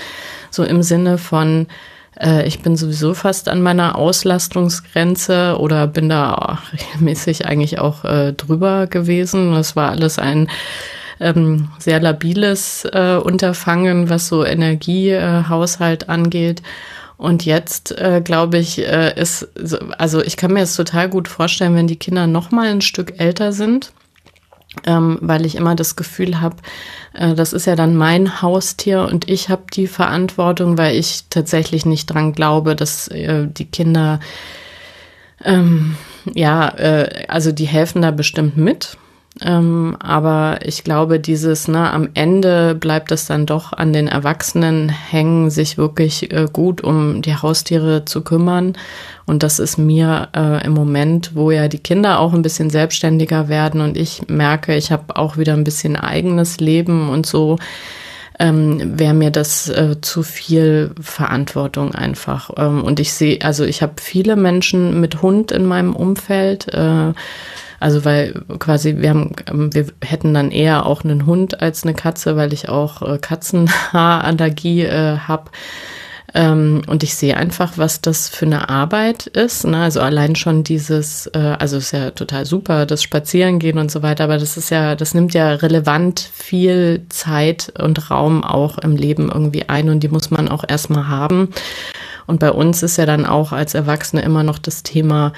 so 0.50 0.64
im 0.64 0.82
Sinne 0.82 1.18
von, 1.18 1.68
äh, 2.18 2.44
ich 2.48 2.58
bin 2.58 2.76
sowieso 2.76 3.14
fast 3.14 3.48
an 3.48 3.62
meiner 3.62 3.96
Auslastungsgrenze 3.96 5.56
oder 5.60 5.86
bin 5.86 6.08
da 6.08 6.58
regelmäßig 6.72 7.46
eigentlich 7.46 7.78
auch 7.78 8.04
äh, 8.04 8.32
drüber 8.32 8.88
gewesen. 8.88 9.52
Das 9.52 9.76
war 9.76 9.90
alles 9.90 10.18
ein 10.18 10.48
ähm, 11.20 11.68
sehr 11.78 12.00
labiles 12.00 12.84
äh, 12.92 13.16
Unterfangen, 13.16 14.08
was 14.08 14.28
so 14.28 14.44
Energiehaushalt 14.44 16.04
äh, 16.04 16.06
angeht. 16.06 16.62
Und 17.16 17.44
jetzt 17.44 17.92
äh, 17.92 18.20
glaube 18.24 18.58
ich, 18.58 18.78
äh, 18.80 19.18
ist, 19.18 19.48
also 19.98 20.20
ich 20.20 20.36
kann 20.36 20.52
mir 20.52 20.60
jetzt 20.60 20.76
total 20.76 21.08
gut 21.08 21.28
vorstellen, 21.28 21.76
wenn 21.76 21.86
die 21.86 21.98
Kinder 21.98 22.26
noch 22.26 22.50
mal 22.50 22.68
ein 22.68 22.80
Stück 22.80 23.20
älter 23.20 23.52
sind, 23.52 23.92
ähm, 24.84 25.18
weil 25.20 25.46
ich 25.46 25.54
immer 25.54 25.76
das 25.76 25.94
Gefühl 25.94 26.40
habe, 26.40 26.56
äh, 27.14 27.34
das 27.34 27.52
ist 27.52 27.66
ja 27.66 27.76
dann 27.76 27.94
mein 27.94 28.42
Haustier 28.42 29.02
und 29.02 29.30
ich 29.30 29.48
habe 29.48 29.64
die 29.72 29.86
Verantwortung, 29.86 30.76
weil 30.76 30.96
ich 30.96 31.24
tatsächlich 31.30 31.86
nicht 31.86 32.06
dran 32.06 32.32
glaube, 32.32 32.74
dass 32.74 33.06
äh, 33.08 33.46
die 33.46 33.66
Kinder, 33.66 34.18
ähm, 35.44 35.96
ja, 36.34 36.68
äh, 36.68 37.26
also 37.28 37.52
die 37.52 37.66
helfen 37.66 38.02
da 38.02 38.10
bestimmt 38.10 38.56
mit. 38.56 38.96
Ähm, 39.42 39.96
aber 39.98 40.60
ich 40.64 40.84
glaube, 40.84 41.18
dieses, 41.18 41.66
ne, 41.66 41.90
am 41.92 42.10
Ende 42.14 42.76
bleibt 42.76 43.10
es 43.10 43.26
dann 43.26 43.46
doch 43.46 43.72
an 43.72 43.92
den 43.92 44.06
Erwachsenen 44.06 44.88
hängen, 44.88 45.50
sich 45.50 45.76
wirklich 45.76 46.32
äh, 46.32 46.46
gut 46.52 46.82
um 46.82 47.20
die 47.20 47.34
Haustiere 47.34 48.04
zu 48.04 48.22
kümmern. 48.22 48.74
Und 49.26 49.42
das 49.42 49.58
ist 49.58 49.76
mir 49.76 50.28
äh, 50.36 50.64
im 50.64 50.72
Moment, 50.72 51.34
wo 51.34 51.50
ja 51.50 51.66
die 51.66 51.78
Kinder 51.78 52.20
auch 52.20 52.32
ein 52.32 52.42
bisschen 52.42 52.70
selbstständiger 52.70 53.48
werden 53.48 53.80
und 53.80 53.96
ich 53.96 54.28
merke, 54.28 54.76
ich 54.76 54.92
habe 54.92 55.16
auch 55.16 55.36
wieder 55.36 55.54
ein 55.54 55.64
bisschen 55.64 55.96
eigenes 55.96 56.60
Leben 56.60 57.08
und 57.08 57.26
so, 57.26 57.58
ähm, 58.38 58.98
wäre 58.98 59.14
mir 59.14 59.30
das 59.30 59.68
äh, 59.68 60.00
zu 60.00 60.22
viel 60.22 60.92
Verantwortung 61.00 61.94
einfach. 61.94 62.50
Ähm, 62.56 62.84
und 62.84 63.00
ich 63.00 63.12
sehe, 63.12 63.40
also 63.42 63.64
ich 63.64 63.82
habe 63.82 63.94
viele 64.00 64.36
Menschen 64.36 65.00
mit 65.00 65.22
Hund 65.22 65.50
in 65.50 65.66
meinem 65.66 65.94
Umfeld. 65.96 66.72
Äh, 66.72 67.14
also 67.84 68.06
weil 68.06 68.32
quasi 68.60 68.96
wir 68.96 69.10
haben, 69.10 69.32
ähm, 69.46 69.74
wir 69.74 69.88
hätten 70.02 70.32
dann 70.32 70.50
eher 70.50 70.86
auch 70.86 71.04
einen 71.04 71.26
Hund 71.26 71.60
als 71.60 71.82
eine 71.82 71.92
Katze, 71.92 72.34
weil 72.34 72.54
ich 72.54 72.70
auch 72.70 73.02
äh, 73.02 73.18
Katzenhaarallergie 73.18 74.84
äh, 74.84 75.18
habe. 75.18 75.50
Ähm, 76.32 76.80
und 76.86 77.02
ich 77.02 77.14
sehe 77.14 77.36
einfach, 77.36 77.76
was 77.76 78.00
das 78.00 78.30
für 78.30 78.46
eine 78.46 78.70
Arbeit 78.70 79.26
ist. 79.26 79.66
Ne? 79.66 79.82
Also 79.82 80.00
allein 80.00 80.34
schon 80.34 80.64
dieses, 80.64 81.26
äh, 81.34 81.56
also 81.58 81.76
ist 81.76 81.92
ja 81.92 82.12
total 82.12 82.46
super, 82.46 82.86
das 82.86 83.02
Spazierengehen 83.02 83.76
und 83.76 83.90
so 83.90 84.02
weiter, 84.02 84.24
aber 84.24 84.38
das 84.38 84.56
ist 84.56 84.70
ja, 84.70 84.96
das 84.96 85.12
nimmt 85.12 85.34
ja 85.34 85.50
relevant 85.50 86.20
viel 86.20 87.04
Zeit 87.10 87.70
und 87.78 88.10
Raum 88.10 88.42
auch 88.44 88.78
im 88.78 88.96
Leben 88.96 89.30
irgendwie 89.30 89.68
ein 89.68 89.90
und 89.90 90.00
die 90.00 90.08
muss 90.08 90.30
man 90.30 90.48
auch 90.48 90.64
erstmal 90.66 91.08
haben. 91.08 91.50
Und 92.26 92.40
bei 92.40 92.50
uns 92.50 92.82
ist 92.82 92.96
ja 92.96 93.04
dann 93.04 93.26
auch 93.26 93.52
als 93.52 93.74
Erwachsene 93.74 94.22
immer 94.22 94.42
noch 94.42 94.58
das 94.58 94.82
Thema, 94.82 95.34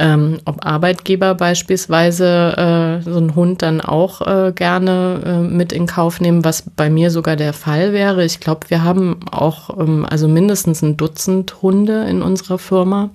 ähm, 0.00 0.40
ob 0.46 0.64
Arbeitgeber 0.64 1.34
beispielsweise 1.34 2.56
äh, 2.56 3.02
so 3.02 3.18
einen 3.18 3.34
Hund 3.34 3.60
dann 3.60 3.82
auch 3.82 4.22
äh, 4.22 4.52
gerne 4.52 5.20
äh, 5.26 5.38
mit 5.40 5.74
in 5.74 5.86
Kauf 5.86 6.22
nehmen, 6.22 6.42
was 6.42 6.62
bei 6.74 6.88
mir 6.88 7.10
sogar 7.10 7.36
der 7.36 7.52
Fall 7.52 7.92
wäre. 7.92 8.24
Ich 8.24 8.40
glaube, 8.40 8.70
wir 8.70 8.82
haben 8.82 9.20
auch 9.30 9.78
ähm, 9.78 10.06
also 10.08 10.26
mindestens 10.26 10.80
ein 10.80 10.96
Dutzend 10.96 11.60
Hunde 11.60 12.04
in 12.08 12.22
unserer 12.22 12.56
Firma, 12.56 13.10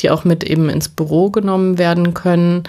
die 0.00 0.10
auch 0.10 0.24
mit 0.24 0.42
eben 0.42 0.70
ins 0.70 0.88
Büro 0.88 1.28
genommen 1.28 1.76
werden 1.76 2.14
können. 2.14 2.64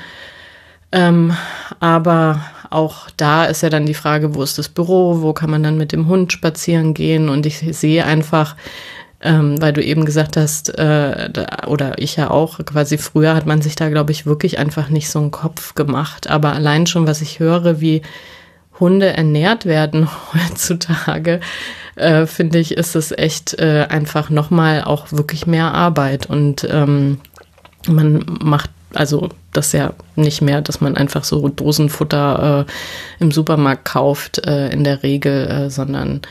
Ähm, 0.92 1.34
aber 1.80 2.42
auch 2.70 3.10
da 3.16 3.46
ist 3.46 3.62
ja 3.62 3.70
dann 3.70 3.86
die 3.86 3.94
Frage, 3.94 4.36
wo 4.36 4.44
ist 4.44 4.58
das 4.58 4.68
Büro, 4.68 5.22
wo 5.22 5.32
kann 5.32 5.50
man 5.50 5.64
dann 5.64 5.78
mit 5.78 5.94
dem 5.94 6.08
Hund 6.08 6.34
spazieren 6.34 6.94
gehen 6.94 7.30
und 7.30 7.46
ich 7.46 7.60
sehe 7.60 8.04
einfach, 8.04 8.58
ähm, 9.22 9.60
weil 9.62 9.74
du 9.74 9.84
eben 9.84 10.06
gesagt 10.06 10.38
hast, 10.38 10.70
äh, 10.78 11.30
oder 11.68 11.98
ich 11.98 12.16
ja 12.16 12.30
auch, 12.30 12.60
quasi 12.66 12.98
früher 12.98 13.36
hat 13.36 13.46
man 13.46 13.62
sich 13.62 13.76
da, 13.76 13.90
glaube 13.90 14.12
ich, 14.12 14.26
wirklich 14.26 14.60
einfach 14.60 14.90
nicht 14.90 15.10
so 15.10 15.20
einen 15.20 15.32
Kopf 15.32 15.76
gemacht. 15.76 16.30
Aber 16.30 16.54
allein 16.54 16.86
schon, 16.86 17.08
was 17.08 17.22
ich 17.22 17.40
höre, 17.40 17.82
wie 17.82 18.04
Hunde 18.80 19.08
ernährt 19.08 19.66
werden 19.66 20.08
heutzutage, 20.34 21.40
äh, 21.96 22.28
finde 22.28 22.60
ich, 22.60 22.78
ist 22.78 22.96
es 22.96 23.12
echt 23.12 23.56
äh, 23.60 23.88
einfach 23.90 24.30
nochmal 24.30 24.84
auch 24.84 25.12
wirklich 25.12 25.48
mehr 25.48 25.74
Arbeit. 25.74 26.28
Und 26.28 26.68
ähm, 26.70 27.20
man 27.88 28.24
macht 28.42 28.70
also 28.94 29.30
das 29.52 29.74
ja 29.74 29.94
nicht 30.16 30.42
mehr, 30.42 30.62
dass 30.62 30.82
man 30.82 30.96
einfach 30.96 31.24
so 31.24 31.48
Dosenfutter 31.50 32.66
äh, 32.68 33.24
im 33.24 33.32
Supermarkt 33.32 33.86
kauft, 33.86 34.46
äh, 34.46 34.70
in 34.70 34.84
der 34.84 35.04
Regel, 35.04 35.48
äh, 35.48 35.70
sondern 35.70 36.22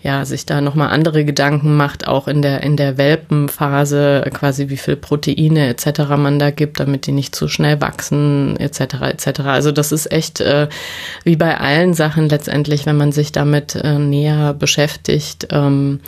ja, 0.00 0.24
sich 0.24 0.46
da 0.46 0.60
nochmal 0.60 0.90
andere 0.90 1.24
Gedanken 1.24 1.76
macht, 1.76 2.06
auch 2.06 2.28
in 2.28 2.40
der, 2.40 2.62
in 2.62 2.76
der 2.76 2.98
Welpenphase, 2.98 4.24
quasi 4.32 4.68
wie 4.68 4.76
viel 4.76 4.94
Proteine 4.96 5.68
etc. 5.68 6.00
man 6.16 6.38
da 6.38 6.50
gibt, 6.50 6.78
damit 6.78 7.06
die 7.06 7.12
nicht 7.12 7.34
zu 7.34 7.48
schnell 7.48 7.80
wachsen, 7.80 8.56
etc. 8.58 8.80
etc. 9.02 9.40
Also 9.40 9.72
das 9.72 9.90
ist 9.90 10.12
echt 10.12 10.40
äh, 10.40 10.68
wie 11.24 11.36
bei 11.36 11.58
allen 11.58 11.94
Sachen 11.94 12.28
letztendlich, 12.28 12.86
wenn 12.86 12.96
man 12.96 13.10
sich 13.10 13.32
damit 13.32 13.74
äh, 13.74 13.98
näher 13.98 14.54
beschäftigt, 14.54 15.48
ähm, 15.50 16.00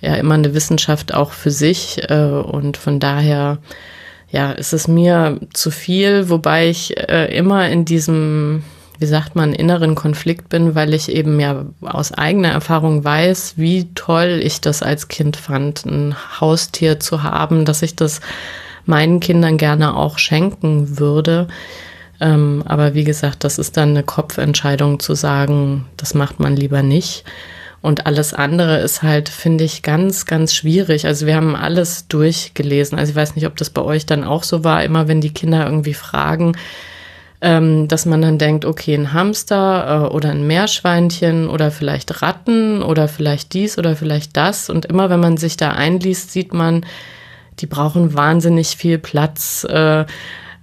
ja, 0.00 0.14
immer 0.14 0.34
eine 0.34 0.54
Wissenschaft 0.54 1.12
auch 1.12 1.32
für 1.32 1.50
sich 1.50 2.08
äh, 2.08 2.26
und 2.26 2.76
von 2.76 3.00
daher 3.00 3.58
ja, 4.30 4.52
ist 4.52 4.72
es 4.72 4.88
mir 4.88 5.40
zu 5.52 5.70
viel, 5.70 6.28
wobei 6.28 6.68
ich 6.68 6.96
äh, 7.08 7.36
immer 7.36 7.68
in 7.68 7.84
diesem 7.84 8.64
wie 9.04 9.08
sagt 9.08 9.36
man, 9.36 9.52
inneren 9.52 9.94
Konflikt 9.94 10.48
bin, 10.48 10.74
weil 10.74 10.94
ich 10.94 11.10
eben 11.10 11.38
ja 11.38 11.66
aus 11.82 12.10
eigener 12.10 12.48
Erfahrung 12.48 13.04
weiß, 13.04 13.52
wie 13.58 13.92
toll 13.94 14.40
ich 14.42 14.62
das 14.62 14.82
als 14.82 15.08
Kind 15.08 15.36
fand, 15.36 15.84
ein 15.84 16.16
Haustier 16.40 16.98
zu 17.00 17.22
haben, 17.22 17.66
dass 17.66 17.82
ich 17.82 17.96
das 17.96 18.22
meinen 18.86 19.20
Kindern 19.20 19.58
gerne 19.58 19.94
auch 19.94 20.16
schenken 20.16 20.98
würde. 20.98 21.48
Ähm, 22.18 22.62
aber 22.64 22.94
wie 22.94 23.04
gesagt, 23.04 23.44
das 23.44 23.58
ist 23.58 23.76
dann 23.76 23.90
eine 23.90 24.04
Kopfentscheidung 24.04 25.00
zu 25.00 25.14
sagen, 25.14 25.84
das 25.98 26.14
macht 26.14 26.40
man 26.40 26.56
lieber 26.56 26.82
nicht. 26.82 27.24
Und 27.82 28.06
alles 28.06 28.32
andere 28.32 28.78
ist 28.78 29.02
halt, 29.02 29.28
finde 29.28 29.64
ich, 29.64 29.82
ganz, 29.82 30.24
ganz 30.24 30.54
schwierig. 30.54 31.04
Also 31.06 31.26
wir 31.26 31.36
haben 31.36 31.54
alles 31.54 32.08
durchgelesen. 32.08 32.98
Also 32.98 33.10
ich 33.10 33.16
weiß 33.16 33.36
nicht, 33.36 33.46
ob 33.46 33.56
das 33.58 33.68
bei 33.68 33.82
euch 33.82 34.06
dann 34.06 34.24
auch 34.24 34.44
so 34.44 34.64
war, 34.64 34.82
immer 34.82 35.08
wenn 35.08 35.20
die 35.20 35.34
Kinder 35.34 35.66
irgendwie 35.66 35.92
fragen, 35.92 36.56
ähm, 37.44 37.88
dass 37.88 38.06
man 38.06 38.22
dann 38.22 38.38
denkt, 38.38 38.64
okay, 38.64 38.94
ein 38.94 39.12
Hamster 39.12 40.08
äh, 40.08 40.14
oder 40.14 40.30
ein 40.30 40.46
Meerschweinchen 40.46 41.50
oder 41.50 41.70
vielleicht 41.70 42.22
Ratten 42.22 42.82
oder 42.82 43.06
vielleicht 43.06 43.52
dies 43.52 43.76
oder 43.76 43.96
vielleicht 43.96 44.34
das. 44.38 44.70
Und 44.70 44.86
immer 44.86 45.10
wenn 45.10 45.20
man 45.20 45.36
sich 45.36 45.58
da 45.58 45.72
einliest, 45.72 46.32
sieht 46.32 46.54
man, 46.54 46.86
die 47.58 47.66
brauchen 47.66 48.14
wahnsinnig 48.14 48.68
viel 48.68 48.96
Platz. 48.96 49.64
Äh, 49.68 50.06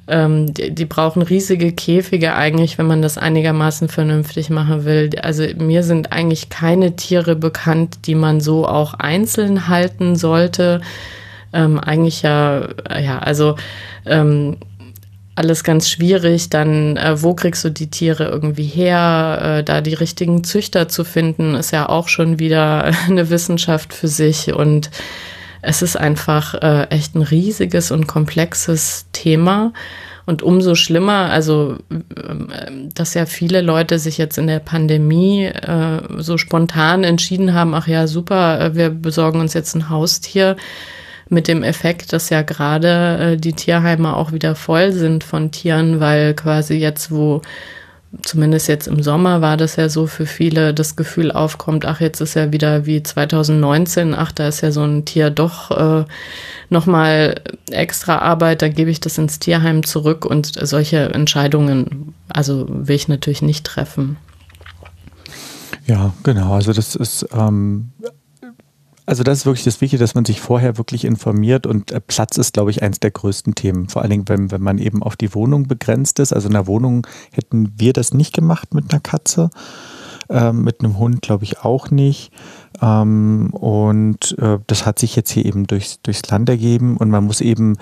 ähm, 0.07 0.51
die, 0.55 0.73
die, 0.73 0.85
brauchen 0.85 1.21
riesige 1.21 1.71
Käfige 1.71 2.33
eigentlich, 2.33 2.79
wenn 2.79 2.87
man 2.87 3.03
das 3.03 3.19
einigermaßen 3.19 3.87
vernünftig 3.87 4.49
machen 4.49 4.83
will. 4.83 5.11
Also 5.21 5.43
mir 5.59 5.83
sind 5.83 6.11
eigentlich 6.11 6.49
keine 6.49 6.95
Tiere 6.95 7.35
bekannt, 7.35 8.07
die 8.07 8.15
man 8.15 8.41
so 8.41 8.67
auch 8.67 8.95
einzeln 8.95 9.67
halten 9.67 10.15
sollte. 10.15 10.81
Ähm, 11.53 11.79
eigentlich 11.79 12.23
ja, 12.23 12.69
ja, 12.99 13.19
also 13.19 13.55
ähm, 14.07 14.57
alles 15.35 15.63
ganz 15.63 15.89
schwierig. 15.89 16.49
Dann, 16.49 16.97
äh, 16.97 17.21
wo 17.21 17.33
kriegst 17.33 17.63
du 17.63 17.69
die 17.69 17.89
Tiere 17.89 18.25
irgendwie 18.25 18.65
her? 18.65 19.57
Äh, 19.59 19.63
da 19.63 19.81
die 19.81 19.93
richtigen 19.93 20.43
Züchter 20.43 20.87
zu 20.87 21.03
finden, 21.03 21.55
ist 21.55 21.71
ja 21.71 21.87
auch 21.89 22.07
schon 22.07 22.39
wieder 22.39 22.83
eine 23.07 23.29
Wissenschaft 23.29 23.93
für 23.93 24.07
sich. 24.07 24.53
Und 24.53 24.91
es 25.61 25.81
ist 25.81 25.95
einfach 25.95 26.55
äh, 26.55 26.83
echt 26.89 27.15
ein 27.15 27.21
riesiges 27.21 27.91
und 27.91 28.07
komplexes 28.07 29.05
Thema. 29.13 29.73
Und 30.25 30.43
umso 30.43 30.75
schlimmer, 30.75 31.29
also 31.31 31.77
ähm, 31.89 32.89
dass 32.93 33.15
ja 33.15 33.25
viele 33.25 33.61
Leute 33.61 33.99
sich 33.99 34.17
jetzt 34.17 34.37
in 34.37 34.47
der 34.47 34.59
Pandemie 34.59 35.45
äh, 35.45 35.99
so 36.17 36.37
spontan 36.37 37.03
entschieden 37.03 37.53
haben, 37.53 37.73
ach 37.73 37.87
ja, 37.87 38.07
super, 38.07 38.61
äh, 38.61 38.75
wir 38.75 38.91
besorgen 38.91 39.39
uns 39.39 39.53
jetzt 39.53 39.75
ein 39.75 39.89
Haustier 39.89 40.57
mit 41.31 41.47
dem 41.47 41.63
Effekt, 41.63 42.13
dass 42.13 42.29
ja 42.29 42.41
gerade 42.41 43.33
äh, 43.33 43.37
die 43.37 43.53
Tierheime 43.53 44.15
auch 44.15 44.33
wieder 44.33 44.53
voll 44.55 44.91
sind 44.91 45.23
von 45.23 45.51
Tieren, 45.51 45.99
weil 45.99 46.33
quasi 46.33 46.75
jetzt, 46.75 47.11
wo 47.11 47.41
zumindest 48.21 48.67
jetzt 48.67 48.87
im 48.87 49.01
Sommer 49.01 49.39
war 49.39 49.55
das 49.55 49.77
ja 49.77 49.87
so 49.87 50.05
für 50.05 50.25
viele 50.25 50.73
das 50.73 50.97
Gefühl 50.97 51.31
aufkommt, 51.31 51.85
ach, 51.85 52.01
jetzt 52.01 52.19
ist 52.19 52.33
ja 52.33 52.51
wieder 52.51 52.85
wie 52.85 53.01
2019, 53.01 54.13
ach, 54.13 54.33
da 54.33 54.49
ist 54.49 54.59
ja 54.59 54.71
so 54.71 54.83
ein 54.83 55.05
Tier 55.05 55.29
doch 55.29 55.71
äh, 55.71 56.05
nochmal 56.69 57.35
extra 57.69 58.17
Arbeit, 58.17 58.61
dann 58.61 58.73
gebe 58.73 58.91
ich 58.91 58.99
das 58.99 59.17
ins 59.17 59.39
Tierheim 59.39 59.85
zurück 59.85 60.25
und 60.25 60.51
solche 60.61 61.13
Entscheidungen, 61.13 62.13
also 62.27 62.65
will 62.67 62.95
ich 62.95 63.07
natürlich 63.07 63.41
nicht 63.41 63.65
treffen. 63.65 64.17
Ja, 65.85 66.13
genau. 66.23 66.53
Also 66.53 66.73
das 66.73 66.95
ist 66.95 67.25
ähm, 67.33 67.91
also 69.05 69.23
das 69.23 69.39
ist 69.39 69.45
wirklich 69.45 69.63
das 69.63 69.81
Wichtige, 69.81 69.99
dass 69.99 70.15
man 70.15 70.25
sich 70.25 70.41
vorher 70.41 70.77
wirklich 70.77 71.05
informiert 71.05 71.65
und 71.65 71.91
äh, 71.91 71.99
Platz 71.99 72.37
ist, 72.37 72.53
glaube 72.53 72.71
ich, 72.71 72.81
eines 72.83 72.99
der 72.99 73.11
größten 73.11 73.55
Themen. 73.55 73.89
Vor 73.89 74.01
allen 74.01 74.11
Dingen, 74.11 74.29
wenn, 74.29 74.51
wenn 74.51 74.61
man 74.61 74.77
eben 74.77 75.03
auf 75.03 75.15
die 75.15 75.33
Wohnung 75.33 75.67
begrenzt 75.67 76.19
ist. 76.19 76.33
Also 76.33 76.47
in 76.47 76.53
der 76.53 76.67
Wohnung 76.67 77.07
hätten 77.31 77.73
wir 77.77 77.93
das 77.93 78.13
nicht 78.13 78.33
gemacht 78.33 78.73
mit 78.73 78.91
einer 78.91 78.99
Katze. 78.99 79.49
Ähm, 80.29 80.63
mit 80.63 80.79
einem 80.79 80.97
Hund 80.97 81.21
glaube 81.21 81.43
ich 81.43 81.59
auch 81.59 81.89
nicht. 81.89 82.31
Ähm, 82.81 83.49
und 83.51 84.37
äh, 84.39 84.59
das 84.67 84.85
hat 84.85 84.99
sich 84.99 85.15
jetzt 85.15 85.31
hier 85.31 85.45
eben 85.45 85.67
durchs, 85.67 86.01
durchs 86.01 86.27
Land 86.29 86.49
ergeben 86.49 86.97
und 86.97 87.09
man 87.09 87.25
muss 87.25 87.41
eben 87.41 87.77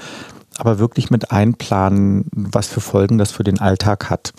aber 0.58 0.80
wirklich 0.80 1.10
mit 1.10 1.32
einplanen, 1.32 2.26
was 2.32 2.68
für 2.68 2.82
Folgen 2.82 3.18
das 3.18 3.32
für 3.32 3.44
den 3.44 3.60
Alltag 3.60 4.10
hat. 4.10 4.34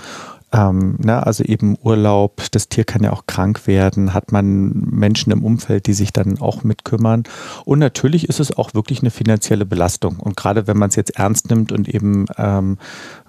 Ähm, 0.52 0.96
ne, 0.98 1.24
also 1.24 1.44
eben 1.44 1.76
Urlaub, 1.82 2.42
das 2.50 2.68
Tier 2.68 2.84
kann 2.84 3.04
ja 3.04 3.12
auch 3.12 3.26
krank 3.26 3.66
werden, 3.66 4.14
hat 4.14 4.32
man 4.32 4.72
Menschen 4.90 5.32
im 5.32 5.44
Umfeld, 5.44 5.86
die 5.86 5.92
sich 5.92 6.12
dann 6.12 6.40
auch 6.40 6.64
mitkümmern. 6.64 7.22
Und 7.64 7.78
natürlich 7.78 8.28
ist 8.28 8.40
es 8.40 8.56
auch 8.56 8.74
wirklich 8.74 9.00
eine 9.00 9.10
finanzielle 9.10 9.64
Belastung. 9.64 10.18
Und 10.18 10.36
gerade 10.36 10.66
wenn 10.66 10.76
man 10.76 10.88
es 10.88 10.96
jetzt 10.96 11.16
ernst 11.16 11.50
nimmt 11.50 11.70
und 11.70 11.88
eben 11.88 12.26
ähm, 12.36 12.78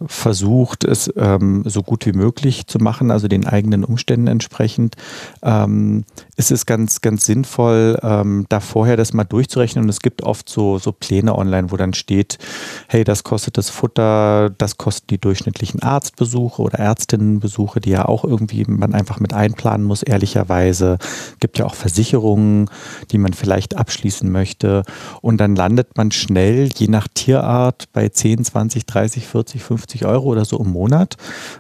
versucht, 0.05 0.83
es 0.83 1.13
ähm, 1.15 1.63
so 1.67 1.83
gut 1.83 2.05
wie 2.07 2.13
möglich 2.13 2.65
zu 2.65 2.79
machen, 2.79 3.11
also 3.11 3.27
den 3.27 3.45
eigenen 3.45 3.83
Umständen 3.83 4.27
entsprechend, 4.27 4.95
ähm, 5.43 6.05
ist 6.37 6.51
es 6.51 6.65
ganz, 6.65 7.01
ganz 7.01 7.25
sinnvoll, 7.25 7.99
ähm, 8.01 8.47
da 8.49 8.59
vorher 8.59 8.97
das 8.97 9.13
mal 9.13 9.25
durchzurechnen. 9.25 9.85
Und 9.85 9.89
es 9.89 9.99
gibt 9.99 10.23
oft 10.23 10.49
so, 10.49 10.79
so 10.79 10.91
Pläne 10.91 11.37
online, 11.37 11.71
wo 11.71 11.77
dann 11.77 11.93
steht, 11.93 12.39
hey, 12.87 13.03
das 13.03 13.23
kostet 13.23 13.59
das 13.59 13.69
Futter, 13.69 14.49
das 14.57 14.77
kosten 14.77 15.05
die 15.11 15.19
durchschnittlichen 15.19 15.83
Arztbesuche 15.83 16.61
oder 16.61 16.79
Ärztinnenbesuche, 17.11 17.81
die 17.81 17.91
ja 17.91 18.05
auch 18.05 18.23
irgendwie 18.23 18.63
man 18.65 18.93
einfach 18.93 19.19
mit 19.19 19.33
einplanen 19.33 19.85
muss, 19.85 20.03
ehrlicherweise. 20.03 20.97
Es 21.01 21.39
gibt 21.39 21.57
ja 21.57 21.65
auch 21.65 21.75
Versicherungen, 21.75 22.69
die 23.11 23.17
man 23.17 23.33
vielleicht 23.33 23.77
abschließen 23.77 24.31
möchte. 24.31 24.83
Und 25.21 25.37
dann 25.37 25.55
landet 25.55 25.97
man 25.97 26.11
schnell, 26.11 26.69
je 26.75 26.87
nach 26.87 27.07
Tierart, 27.13 27.91
bei 27.91 28.07
10, 28.07 28.45
20, 28.45 28.85
30, 28.85 29.27
40, 29.27 29.63
50 29.63 30.05
Euro 30.05 30.27
oder 30.27 30.45
so 30.45 30.57
im 30.59 30.71
Monat 30.71 31.17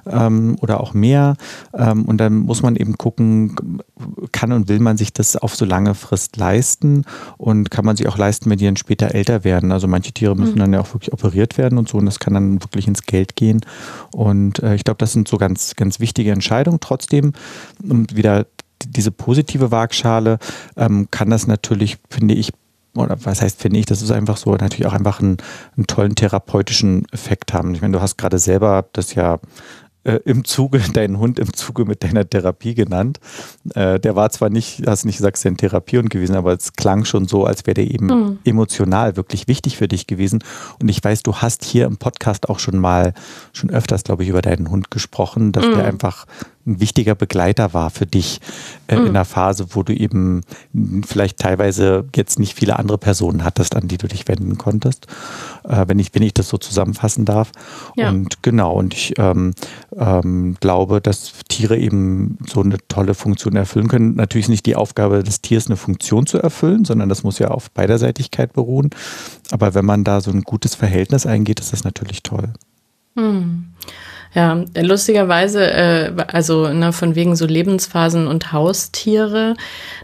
ähm, 0.09 0.55
oder 0.61 0.79
auch 0.79 0.93
mehr. 0.93 1.35
Ähm, 1.73 2.05
und 2.05 2.17
dann 2.17 2.37
muss 2.37 2.61
man 2.61 2.75
eben 2.75 2.97
gucken, 2.97 3.81
kann 4.31 4.51
und 4.51 4.69
will 4.69 4.79
man 4.79 4.97
sich 4.97 5.13
das 5.13 5.35
auf 5.35 5.55
so 5.55 5.65
lange 5.65 5.95
Frist 5.95 6.37
leisten 6.37 7.05
und 7.37 7.71
kann 7.71 7.85
man 7.85 7.95
sich 7.95 8.07
auch 8.07 8.17
leisten, 8.17 8.49
wenn 8.49 8.57
die 8.57 8.65
dann 8.65 8.77
später 8.77 9.13
älter 9.13 9.43
werden. 9.43 9.71
Also 9.71 9.87
manche 9.87 10.11
Tiere 10.11 10.35
müssen 10.35 10.55
mhm. 10.55 10.59
dann 10.59 10.73
ja 10.73 10.81
auch 10.81 10.93
wirklich 10.93 11.13
operiert 11.13 11.57
werden 11.57 11.77
und 11.77 11.89
so 11.89 11.97
und 11.97 12.05
das 12.05 12.19
kann 12.19 12.33
dann 12.33 12.61
wirklich 12.61 12.87
ins 12.87 13.03
Geld 13.03 13.35
gehen. 13.35 13.61
Und 14.11 14.59
äh, 14.59 14.75
ich 14.75 14.83
glaube, 14.83 14.97
das 14.97 15.13
sind 15.13 15.27
so 15.27 15.37
ganz, 15.37 15.75
ganz 15.75 15.99
wichtige 15.99 16.31
Entscheidungen. 16.31 16.79
Trotzdem, 16.79 17.33
um 17.87 18.05
wieder 18.11 18.45
diese 18.85 19.11
positive 19.11 19.71
Waagschale, 19.71 20.39
ähm, 20.75 21.07
kann 21.11 21.29
das 21.29 21.47
natürlich, 21.47 21.97
finde 22.09 22.33
ich, 22.33 22.51
oder 22.95 23.17
was 23.23 23.41
heißt, 23.41 23.61
finde 23.61 23.79
ich, 23.79 23.85
das 23.85 24.01
ist 24.01 24.11
einfach 24.11 24.37
so, 24.37 24.51
natürlich 24.51 24.85
auch 24.85 24.93
einfach 24.93 25.21
einen, 25.21 25.37
einen 25.77 25.87
tollen 25.87 26.15
therapeutischen 26.15 27.05
Effekt 27.11 27.53
haben. 27.53 27.73
Ich 27.73 27.81
meine, 27.81 27.93
du 27.93 28.01
hast 28.01 28.17
gerade 28.17 28.37
selber 28.37 28.85
das 28.91 29.15
ja 29.15 29.39
äh, 30.03 30.19
im 30.25 30.45
Zuge, 30.45 30.79
deinen 30.93 31.19
Hund 31.19 31.39
im 31.39 31.53
Zuge 31.53 31.85
mit 31.85 32.03
deiner 32.03 32.27
Therapie 32.27 32.75
genannt. 32.75 33.19
Äh, 33.75 33.99
der 33.99 34.15
war 34.15 34.29
zwar 34.31 34.49
nicht, 34.49 34.83
hast 34.87 35.05
nicht 35.05 35.17
gesagt, 35.17 35.37
es 35.37 35.45
ist 35.45 35.47
ein 35.47 35.57
Therapiehund 35.57 36.09
gewesen, 36.09 36.35
aber 36.35 36.53
es 36.53 36.73
klang 36.73 37.05
schon 37.05 37.27
so, 37.27 37.45
als 37.45 37.65
wäre 37.65 37.75
der 37.75 37.91
eben 37.91 38.07
mhm. 38.07 38.39
emotional 38.43 39.15
wirklich 39.15 39.47
wichtig 39.47 39.77
für 39.77 39.87
dich 39.87 40.07
gewesen. 40.07 40.43
Und 40.81 40.89
ich 40.89 41.03
weiß, 41.03 41.23
du 41.23 41.35
hast 41.35 41.63
hier 41.63 41.85
im 41.85 41.97
Podcast 41.97 42.49
auch 42.49 42.59
schon 42.59 42.79
mal, 42.79 43.13
schon 43.53 43.69
öfters, 43.69 44.03
glaube 44.03 44.23
ich, 44.23 44.29
über 44.29 44.41
deinen 44.41 44.69
Hund 44.69 44.91
gesprochen, 44.91 45.51
dass 45.51 45.65
mhm. 45.65 45.75
der 45.75 45.85
einfach 45.85 46.25
ein 46.65 46.79
wichtiger 46.79 47.15
Begleiter 47.15 47.73
war 47.73 47.89
für 47.89 48.05
dich 48.05 48.39
äh, 48.87 48.95
mhm. 48.95 49.01
in 49.01 49.09
einer 49.09 49.25
Phase, 49.25 49.67
wo 49.71 49.83
du 49.83 49.93
eben 49.93 50.41
vielleicht 51.05 51.39
teilweise 51.39 52.05
jetzt 52.15 52.39
nicht 52.39 52.55
viele 52.55 52.77
andere 52.77 52.97
Personen 52.97 53.43
hattest, 53.43 53.75
an 53.75 53.87
die 53.87 53.97
du 53.97 54.07
dich 54.07 54.27
wenden 54.27 54.57
konntest, 54.57 55.07
äh, 55.63 55.85
wenn, 55.87 55.99
ich, 55.99 56.13
wenn 56.13 56.23
ich 56.23 56.33
das 56.33 56.49
so 56.49 56.57
zusammenfassen 56.57 57.25
darf. 57.25 57.51
Ja. 57.95 58.09
Und 58.09 58.43
genau, 58.43 58.73
und 58.73 58.93
ich 58.93 59.13
ähm, 59.17 59.53
ähm, 59.97 60.57
glaube, 60.59 61.01
dass 61.01 61.33
Tiere 61.49 61.77
eben 61.77 62.37
so 62.47 62.61
eine 62.61 62.77
tolle 62.87 63.13
Funktion 63.13 63.55
erfüllen 63.55 63.87
können. 63.87 64.15
Natürlich 64.15 64.45
ist 64.45 64.49
nicht 64.49 64.65
die 64.65 64.75
Aufgabe 64.75 65.23
des 65.23 65.41
Tiers, 65.41 65.67
eine 65.67 65.77
Funktion 65.77 66.25
zu 66.25 66.37
erfüllen, 66.37 66.85
sondern 66.85 67.09
das 67.09 67.23
muss 67.23 67.39
ja 67.39 67.49
auf 67.49 67.71
Beiderseitigkeit 67.71 68.53
beruhen. 68.53 68.89
Aber 69.51 69.73
wenn 69.73 69.85
man 69.85 70.03
da 70.03 70.21
so 70.21 70.31
ein 70.31 70.41
gutes 70.41 70.75
Verhältnis 70.75 71.25
eingeht, 71.25 71.59
ist 71.59 71.73
das 71.73 71.83
natürlich 71.83 72.23
toll. 72.23 72.53
Mhm. 73.15 73.73
Ja, 74.33 74.63
lustigerweise, 74.77 75.69
äh, 75.69 76.11
also 76.31 76.69
ne, 76.69 76.93
von 76.93 77.15
wegen 77.15 77.35
so 77.35 77.45
Lebensphasen 77.45 78.27
und 78.27 78.53
Haustiere, 78.53 79.55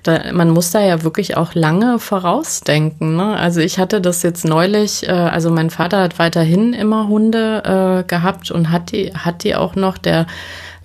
da, 0.04 0.34
man 0.34 0.50
muss 0.50 0.72
da 0.72 0.82
ja 0.82 1.04
wirklich 1.04 1.38
auch 1.38 1.54
lange 1.54 1.98
vorausdenken. 1.98 3.16
Ne? 3.16 3.38
Also 3.38 3.62
ich 3.62 3.80
hatte 3.80 4.02
das 4.02 4.24
jetzt 4.24 4.44
neulich, 4.44 5.08
äh, 5.08 5.12
also 5.12 5.50
mein 5.50 5.70
Vater 5.70 6.02
hat 6.02 6.20
weiterhin 6.20 6.74
immer 6.74 7.08
Hunde 7.08 8.04
äh, 8.04 8.04
gehabt 8.06 8.52
und 8.52 8.70
hat 8.70 8.92
die, 8.92 9.14
hat 9.14 9.46
die 9.46 9.56
auch 9.56 9.76
noch, 9.76 9.98
der 9.98 10.28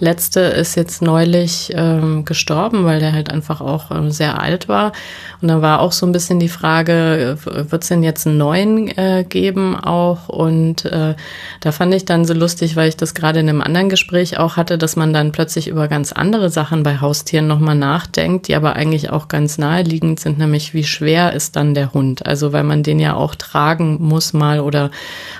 letzte 0.02 0.40
ist 0.40 0.74
jetzt 0.74 1.00
neulich 1.00 1.70
ähm, 1.74 2.24
gestorben, 2.24 2.84
weil 2.84 2.98
der 2.98 3.12
halt 3.12 3.30
einfach 3.30 3.60
auch 3.60 3.92
ähm, 3.92 4.10
sehr 4.10 4.40
alt 4.40 4.68
war. 4.68 4.90
Und 5.40 5.46
dann 5.46 5.62
war 5.62 5.80
auch 5.80 5.92
so 5.92 6.04
ein 6.04 6.12
bisschen 6.12 6.40
die 6.40 6.48
Frage, 6.48 7.38
wird 7.44 7.82
es 7.82 7.88
denn 7.88 8.02
jetzt 8.02 8.26
einen 8.26 8.36
neuen 8.36 8.88
äh, 8.98 9.24
geben 9.26 9.76
auch? 9.76 10.28
Und 10.28 10.86
äh, 10.86 11.14
da 11.60 11.72
fand 11.72 11.94
ich 11.94 12.04
dann 12.04 12.24
so 12.24 12.34
lustig, 12.34 12.74
weil 12.74 12.88
ich 12.88 12.96
das 12.96 13.14
gerade 13.14 13.38
in 13.38 13.48
einem 13.48 13.60
anderen 13.60 13.88
Gespräch 13.88 14.38
auch 14.38 14.56
hatte, 14.56 14.76
dass 14.76 14.96
man 14.96 15.12
dann 15.12 15.30
plötzlich 15.30 15.68
über 15.68 15.86
ganz 15.86 16.10
andere 16.10 16.50
Sachen 16.50 16.82
bei 16.82 17.00
Haustieren 17.00 17.46
nochmal 17.46 17.76
nachdenkt, 17.76 18.48
die 18.48 18.56
aber 18.56 18.74
eigentlich 18.74 19.10
auch 19.10 19.28
ganz 19.28 19.56
naheliegend 19.56 20.18
sind, 20.18 20.36
nämlich 20.36 20.74
wie 20.74 20.84
schwer 20.84 21.32
ist 21.32 21.54
dann 21.54 21.74
der 21.74 21.94
Hund? 21.94 22.26
Also 22.26 22.52
weil 22.52 22.64
man 22.64 22.82
den 22.82 22.98
ja 22.98 23.14
auch 23.14 23.36
tragen 23.36 23.98
muss 24.00 24.32
mal 24.32 24.58
oder 24.58 24.90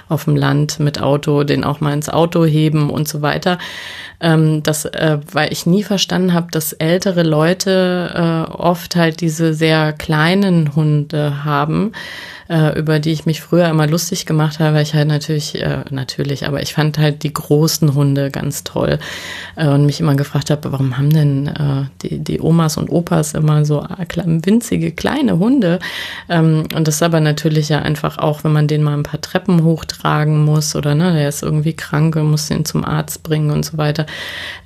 auf 0.08 0.26
dem 0.26 0.36
Land 0.36 0.78
mit 0.78 1.02
Auto, 1.02 1.42
den 1.42 1.64
auch 1.64 1.80
mal 1.80 1.94
ins 1.94 2.08
Auto 2.08 2.44
heben 2.44 2.90
und 2.90 3.08
so 3.08 3.22
weiter. 3.22 3.58
Ähm, 4.20 4.51
ähm, 4.52 4.62
äh, 4.92 5.18
weil 5.32 5.52
ich 5.52 5.66
nie 5.66 5.82
verstanden 5.82 6.32
habe, 6.32 6.48
dass 6.50 6.72
ältere 6.72 7.22
Leute 7.22 8.46
äh, 8.48 8.52
oft 8.52 8.96
halt 8.96 9.20
diese 9.20 9.54
sehr 9.54 9.92
kleinen 9.92 10.74
Hunde 10.74 11.44
haben 11.44 11.92
äh, 12.52 12.78
über 12.78 12.98
die 12.98 13.12
ich 13.12 13.24
mich 13.24 13.40
früher 13.40 13.68
immer 13.68 13.86
lustig 13.86 14.26
gemacht 14.26 14.58
habe, 14.58 14.74
weil 14.76 14.82
ich 14.82 14.94
halt 14.94 15.08
natürlich, 15.08 15.60
äh, 15.60 15.84
natürlich, 15.90 16.46
aber 16.46 16.60
ich 16.62 16.74
fand 16.74 16.98
halt 16.98 17.22
die 17.22 17.32
großen 17.32 17.94
Hunde 17.94 18.30
ganz 18.30 18.62
toll 18.62 18.98
äh, 19.56 19.68
und 19.68 19.86
mich 19.86 20.00
immer 20.00 20.14
gefragt 20.16 20.50
habe, 20.50 20.70
warum 20.70 20.98
haben 20.98 21.10
denn 21.10 21.46
äh, 21.46 21.84
die, 22.02 22.18
die 22.18 22.40
Omas 22.40 22.76
und 22.76 22.90
Opas 22.90 23.32
immer 23.32 23.64
so 23.64 23.82
winzige 23.82 24.92
kleine 24.92 25.38
Hunde? 25.38 25.78
Ähm, 26.28 26.64
und 26.74 26.86
das 26.86 26.96
ist 26.96 27.02
aber 27.02 27.20
natürlich 27.20 27.70
ja 27.70 27.80
einfach 27.80 28.18
auch, 28.18 28.44
wenn 28.44 28.52
man 28.52 28.68
den 28.68 28.82
mal 28.82 28.94
ein 28.94 29.02
paar 29.02 29.20
Treppen 29.20 29.64
hochtragen 29.64 30.44
muss 30.44 30.76
oder 30.76 30.94
ne, 30.94 31.14
der 31.14 31.28
ist 31.28 31.42
irgendwie 31.42 31.72
krank 31.72 32.16
und 32.16 32.30
muss 32.30 32.48
den 32.48 32.66
zum 32.66 32.84
Arzt 32.84 33.22
bringen 33.22 33.50
und 33.50 33.64
so 33.64 33.78
weiter. 33.78 34.04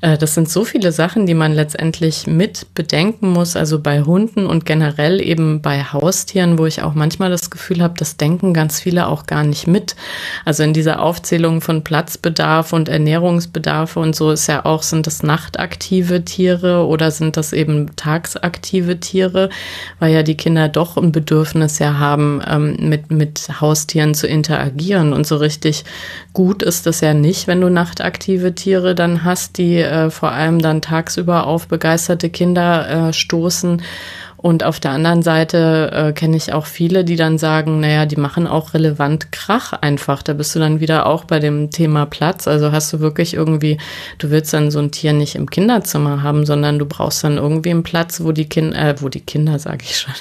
Äh, 0.01 0.19
das 0.19 0.35
sind 0.35 0.49
so 0.49 0.65
viele 0.65 0.93
Sachen, 0.93 1.27
die 1.27 1.35
man 1.35 1.53
letztendlich 1.53 2.27
mit 2.27 2.75
bedenken 2.75 3.31
muss, 3.31 3.57
also 3.57 3.81
bei 3.81 4.03
Hunden 4.03 4.47
und 4.47 4.67
generell 4.67 5.21
eben 5.21 5.63
bei 5.63 5.83
Haustieren, 5.85 6.59
wo 6.59 6.67
ich 6.67 6.83
auch 6.83 6.95
manchmal 6.95 7.31
das 7.31 7.51
Gefühl 7.51 7.83
habe, 7.83 7.95
das 7.99 8.17
denken 8.17 8.55
ganz 8.55 8.81
viele 8.81 9.09
auch 9.09 9.27
gar 9.27 9.45
nicht 9.45 9.67
mit. 9.67 9.97
Also 10.45 10.63
in 10.63 10.73
dieser 10.73 11.03
Aufzählung 11.03 11.61
von 11.61 11.85
Platzbedarf 11.85 12.73
und 12.73 12.89
Ernährungsbedarf 12.89 13.97
und 13.97 14.15
so 14.15 14.31
ist 14.31 14.47
ja 14.47 14.65
auch, 14.65 14.83
sind 14.83 15.07
das 15.07 15.23
nachtaktive 15.23 16.25
Tiere 16.25 16.87
oder 16.87 17.11
sind 17.11 17.37
das 17.37 17.53
eben 17.53 17.95
tagsaktive 17.97 19.01
Tiere, 19.01 19.51
weil 19.99 20.13
ja 20.13 20.23
die 20.23 20.37
Kinder 20.37 20.69
doch 20.69 20.97
ein 20.97 21.13
Bedürfnis 21.13 21.79
ja 21.79 21.99
haben, 21.99 22.43
ähm, 22.47 22.77
mit, 22.89 23.11
mit 23.11 23.61
Haustieren 23.61 24.15
zu 24.15 24.27
interagieren. 24.27 25.13
Und 25.13 25.27
so 25.27 25.37
richtig 25.37 25.85
gut 26.33 26.63
ist 26.63 26.87
das 26.87 27.01
ja 27.01 27.15
nicht, 27.15 27.47
wenn 27.47 27.61
du 27.61 27.71
nachtaktive 27.71 28.55
Tiere 28.55 28.95
dann 28.95 29.25
hast, 29.25 29.56
die 29.59 29.79
äh, 29.79 30.11
vor 30.11 30.33
allem 30.33 30.61
dann 30.61 30.83
tagsüber 30.83 31.47
auf 31.47 31.69
begeisterte 31.69 32.31
Kinder 32.31 33.09
äh, 33.09 33.13
stoßen 33.13 33.83
und 34.47 34.63
auf 34.63 34.79
der 34.79 34.93
anderen 34.93 35.23
Seite 35.23 35.91
äh, 35.93 36.13
kenne 36.13 36.37
ich 36.37 36.53
auch 36.53 36.67
viele, 36.67 37.05
die 37.05 37.17
dann 37.17 37.37
sagen, 37.37 37.81
naja, 37.81 38.07
die 38.07 38.15
machen 38.15 38.47
auch 38.47 38.75
relevant 38.75 39.33
Krach 39.33 39.73
einfach. 39.73 40.23
Da 40.23 40.35
bist 40.35 40.55
du 40.55 40.61
dann 40.61 40.79
wieder 40.79 41.07
auch 41.07 41.25
bei 41.25 41.41
dem 41.41 41.73
Thema 41.73 42.07
Platz. 42.07 42.47
Also 42.47 42.71
hast 42.71 42.93
du 42.93 43.01
wirklich 43.01 43.35
irgendwie, 43.35 43.77
du 44.19 44.31
willst 44.31 44.55
dann 44.55 44.71
so 44.71 44.79
ein 44.79 44.93
Tier 44.93 45.15
nicht 45.15 45.35
im 45.35 45.51
Kinderzimmer 45.51 46.23
haben, 46.23 46.47
sondern 46.47 46.79
du 46.79 46.87
brauchst 46.87 47.25
dann 47.25 47.39
irgendwie 47.39 47.71
einen 47.71 47.83
Platz, 47.83 48.21
wo 48.23 48.31
die 48.31 48.49
Kinder, 48.49 48.79
äh, 48.79 48.95
wo 49.01 49.09
die 49.09 49.19
Kinder, 49.19 49.59
sage 49.59 49.83
ich 49.83 49.99
schon, 49.99 50.15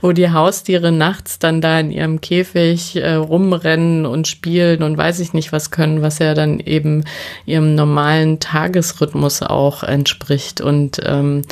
wo 0.00 0.10
die 0.10 0.32
Haustiere 0.32 0.90
nachts 0.90 1.38
dann 1.38 1.60
da 1.60 1.78
in 1.78 1.92
ihrem 1.92 2.20
Käfig 2.20 2.96
äh, 2.96 3.12
rumrennen 3.14 4.06
und 4.06 4.26
spielen 4.26 4.82
und 4.82 4.98
weiß 4.98 5.20
ich 5.20 5.34
nicht 5.34 5.52
was 5.52 5.70
können, 5.70 6.02
was 6.02 6.18
ja 6.18 6.34
dann 6.34 6.58
eben 6.58 7.04
ihrem 7.46 7.76
normalen 7.76 8.40
Tagesrhythmus 8.40 9.40
auch 9.42 9.84
entspricht. 9.84 10.60
Und 10.60 11.00
ähm, 11.04 11.42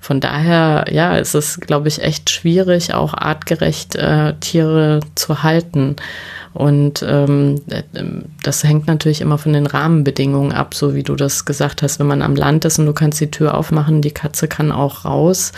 von 0.00 0.20
daher, 0.20 0.86
ja, 0.90 1.18
ist 1.18 1.34
es, 1.34 1.60
glaube 1.74 1.88
ich, 1.88 2.00
echt 2.00 2.30
schwierig, 2.30 2.94
auch 2.94 3.14
artgerecht 3.14 3.96
äh, 3.96 4.34
Tiere 4.38 5.00
zu 5.16 5.42
halten. 5.42 5.96
Und 6.52 7.04
ähm, 7.04 7.62
das 8.44 8.62
hängt 8.62 8.86
natürlich 8.86 9.20
immer 9.20 9.38
von 9.38 9.52
den 9.52 9.66
Rahmenbedingungen 9.66 10.52
ab, 10.52 10.76
so 10.76 10.94
wie 10.94 11.02
du 11.02 11.16
das 11.16 11.46
gesagt 11.46 11.82
hast. 11.82 11.98
Wenn 11.98 12.06
man 12.06 12.22
am 12.22 12.36
Land 12.36 12.64
ist 12.64 12.78
und 12.78 12.86
du 12.86 12.92
kannst 12.92 13.20
die 13.20 13.32
Tür 13.32 13.58
aufmachen, 13.58 14.02
die 14.02 14.12
Katze 14.12 14.46
kann 14.46 14.70
auch 14.70 15.04
raus. 15.04 15.50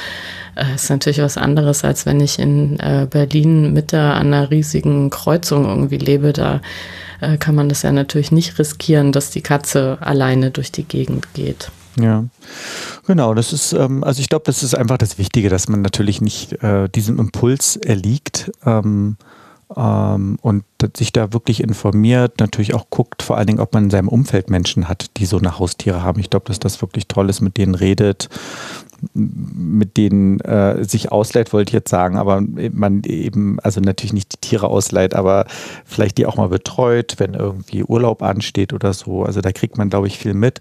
Äh, 0.54 0.74
ist 0.74 0.88
natürlich 0.88 1.20
was 1.20 1.36
anderes, 1.36 1.84
als 1.84 2.06
wenn 2.06 2.18
ich 2.20 2.38
in 2.38 2.80
äh, 2.80 3.06
Berlin 3.10 3.74
Mitte 3.74 4.00
an 4.00 4.28
einer 4.32 4.50
riesigen 4.50 5.10
Kreuzung 5.10 5.66
irgendwie 5.66 5.98
lebe. 5.98 6.32
Da 6.32 6.62
äh, 7.20 7.36
kann 7.36 7.54
man 7.54 7.68
das 7.68 7.82
ja 7.82 7.92
natürlich 7.92 8.32
nicht 8.32 8.58
riskieren, 8.58 9.12
dass 9.12 9.28
die 9.28 9.42
Katze 9.42 9.98
alleine 10.00 10.50
durch 10.50 10.72
die 10.72 10.84
Gegend 10.84 11.34
geht. 11.34 11.70
Ja, 11.98 12.24
genau. 13.06 13.34
Das 13.34 13.52
ist, 13.52 13.72
ähm, 13.72 14.04
also 14.04 14.20
ich 14.20 14.28
glaube, 14.28 14.44
das 14.44 14.62
ist 14.62 14.74
einfach 14.74 14.98
das 14.98 15.18
Wichtige, 15.18 15.48
dass 15.48 15.68
man 15.68 15.82
natürlich 15.82 16.20
nicht 16.20 16.52
äh, 16.62 16.88
diesem 16.88 17.18
Impuls 17.18 17.76
erliegt 17.76 18.52
ähm, 18.64 19.16
ähm, 19.74 20.38
und 20.42 20.64
sich 20.96 21.12
da 21.12 21.32
wirklich 21.32 21.62
informiert, 21.62 22.38
natürlich 22.38 22.74
auch 22.74 22.90
guckt, 22.90 23.22
vor 23.22 23.36
allen 23.36 23.46
Dingen, 23.46 23.60
ob 23.60 23.72
man 23.72 23.84
in 23.84 23.90
seinem 23.90 24.08
Umfeld 24.08 24.50
Menschen 24.50 24.88
hat, 24.88 25.16
die 25.16 25.26
so 25.26 25.38
eine 25.38 25.58
Haustiere 25.58 26.02
haben. 26.02 26.20
Ich 26.20 26.30
glaube, 26.30 26.46
dass 26.46 26.60
das 26.60 26.82
wirklich 26.82 27.08
toll 27.08 27.30
ist, 27.30 27.40
mit 27.40 27.56
denen 27.56 27.74
redet, 27.74 28.28
mit 29.12 29.96
denen 29.96 30.40
äh, 30.40 30.84
sich 30.84 31.12
ausleiht, 31.12 31.52
wollte 31.52 31.70
ich 31.70 31.74
jetzt 31.74 31.90
sagen, 31.90 32.16
aber 32.16 32.42
man 32.72 33.02
eben, 33.04 33.58
also 33.60 33.80
natürlich 33.80 34.12
nicht 34.12 34.32
die 34.32 34.48
Tiere 34.48 34.68
ausleiht, 34.68 35.14
aber 35.14 35.46
vielleicht 35.84 36.18
die 36.18 36.26
auch 36.26 36.36
mal 36.36 36.48
betreut, 36.48 37.14
wenn 37.18 37.34
irgendwie 37.34 37.84
Urlaub 37.84 38.22
ansteht 38.22 38.72
oder 38.72 38.92
so. 38.92 39.24
Also 39.24 39.40
da 39.40 39.52
kriegt 39.52 39.78
man, 39.78 39.90
glaube 39.90 40.06
ich, 40.06 40.18
viel 40.18 40.34
mit. 40.34 40.60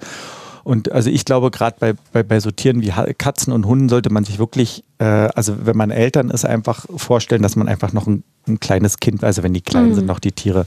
Und 0.66 0.92
also 0.92 1.12
ich 1.12 1.26
glaube, 1.26 1.52
gerade 1.52 1.78
bei, 1.80 1.94
bei, 2.12 2.24
bei 2.24 2.40
so 2.40 2.50
Tieren 2.50 2.82
wie 2.82 2.92
Katzen 3.14 3.54
und 3.54 3.68
Hunden 3.68 3.88
sollte 3.88 4.10
man 4.10 4.24
sich 4.24 4.40
wirklich, 4.40 4.84
äh, 4.98 5.06
also 5.06 5.68
wenn 5.68 5.78
man 5.78 5.92
Eltern 5.92 6.32
ist, 6.32 6.44
einfach 6.44 6.88
vorstellen, 6.96 7.44
dass 7.44 7.56
man 7.56 7.68
einfach 7.68 7.94
noch 7.94 8.08
ein, 8.08 8.24
ein 8.48 8.60
kleines 8.60 8.98
Kind, 8.98 9.24
also 9.24 9.44
wenn 9.44 9.54
die 9.54 9.62
klein 9.62 9.90
mhm. 9.90 9.94
sind, 9.94 10.08
noch 10.08 10.18
die 10.18 10.32
Tiere 10.32 10.66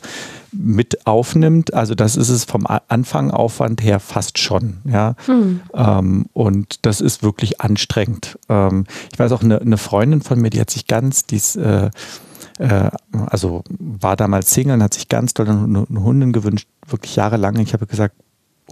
mit 0.52 1.04
aufnimmt. 1.04 1.74
Also 1.74 1.96
das 1.96 2.16
ist 2.16 2.28
es 2.28 2.44
vom 2.44 2.64
Anfangaufwand 2.66 3.82
her 3.82 3.98
fast 3.98 4.38
schon. 4.38 4.76
Ja? 4.84 5.16
Mhm. 5.26 5.62
Ähm, 5.74 6.26
und 6.32 6.86
das 6.86 7.00
ist 7.00 7.24
wirklich 7.24 7.60
anstrengend. 7.60 8.38
Ähm, 8.48 8.84
ich 9.12 9.18
weiß 9.18 9.32
auch, 9.32 9.42
eine, 9.42 9.60
eine, 9.60 9.78
Freundin 9.78 10.22
von 10.22 10.40
mir, 10.40 10.50
die 10.50 10.60
hat 10.60 10.70
sich 10.70 10.86
ganz, 10.86 11.26
die 11.26 11.36
ist, 11.36 11.56
äh, 11.56 11.90
äh, 12.60 12.90
also 13.26 13.64
war 13.68 14.14
damals 14.14 14.54
Single 14.54 14.74
und 14.74 14.82
hat 14.84 14.94
sich 14.94 15.08
ganz 15.08 15.34
doll 15.34 15.48
eine, 15.48 15.86
eine 15.90 16.04
Hundin 16.04 16.32
gewünscht, 16.32 16.68
wirklich 16.86 17.16
jahrelang. 17.16 17.56
Ich 17.56 17.72
habe 17.72 17.88
gesagt, 17.88 18.14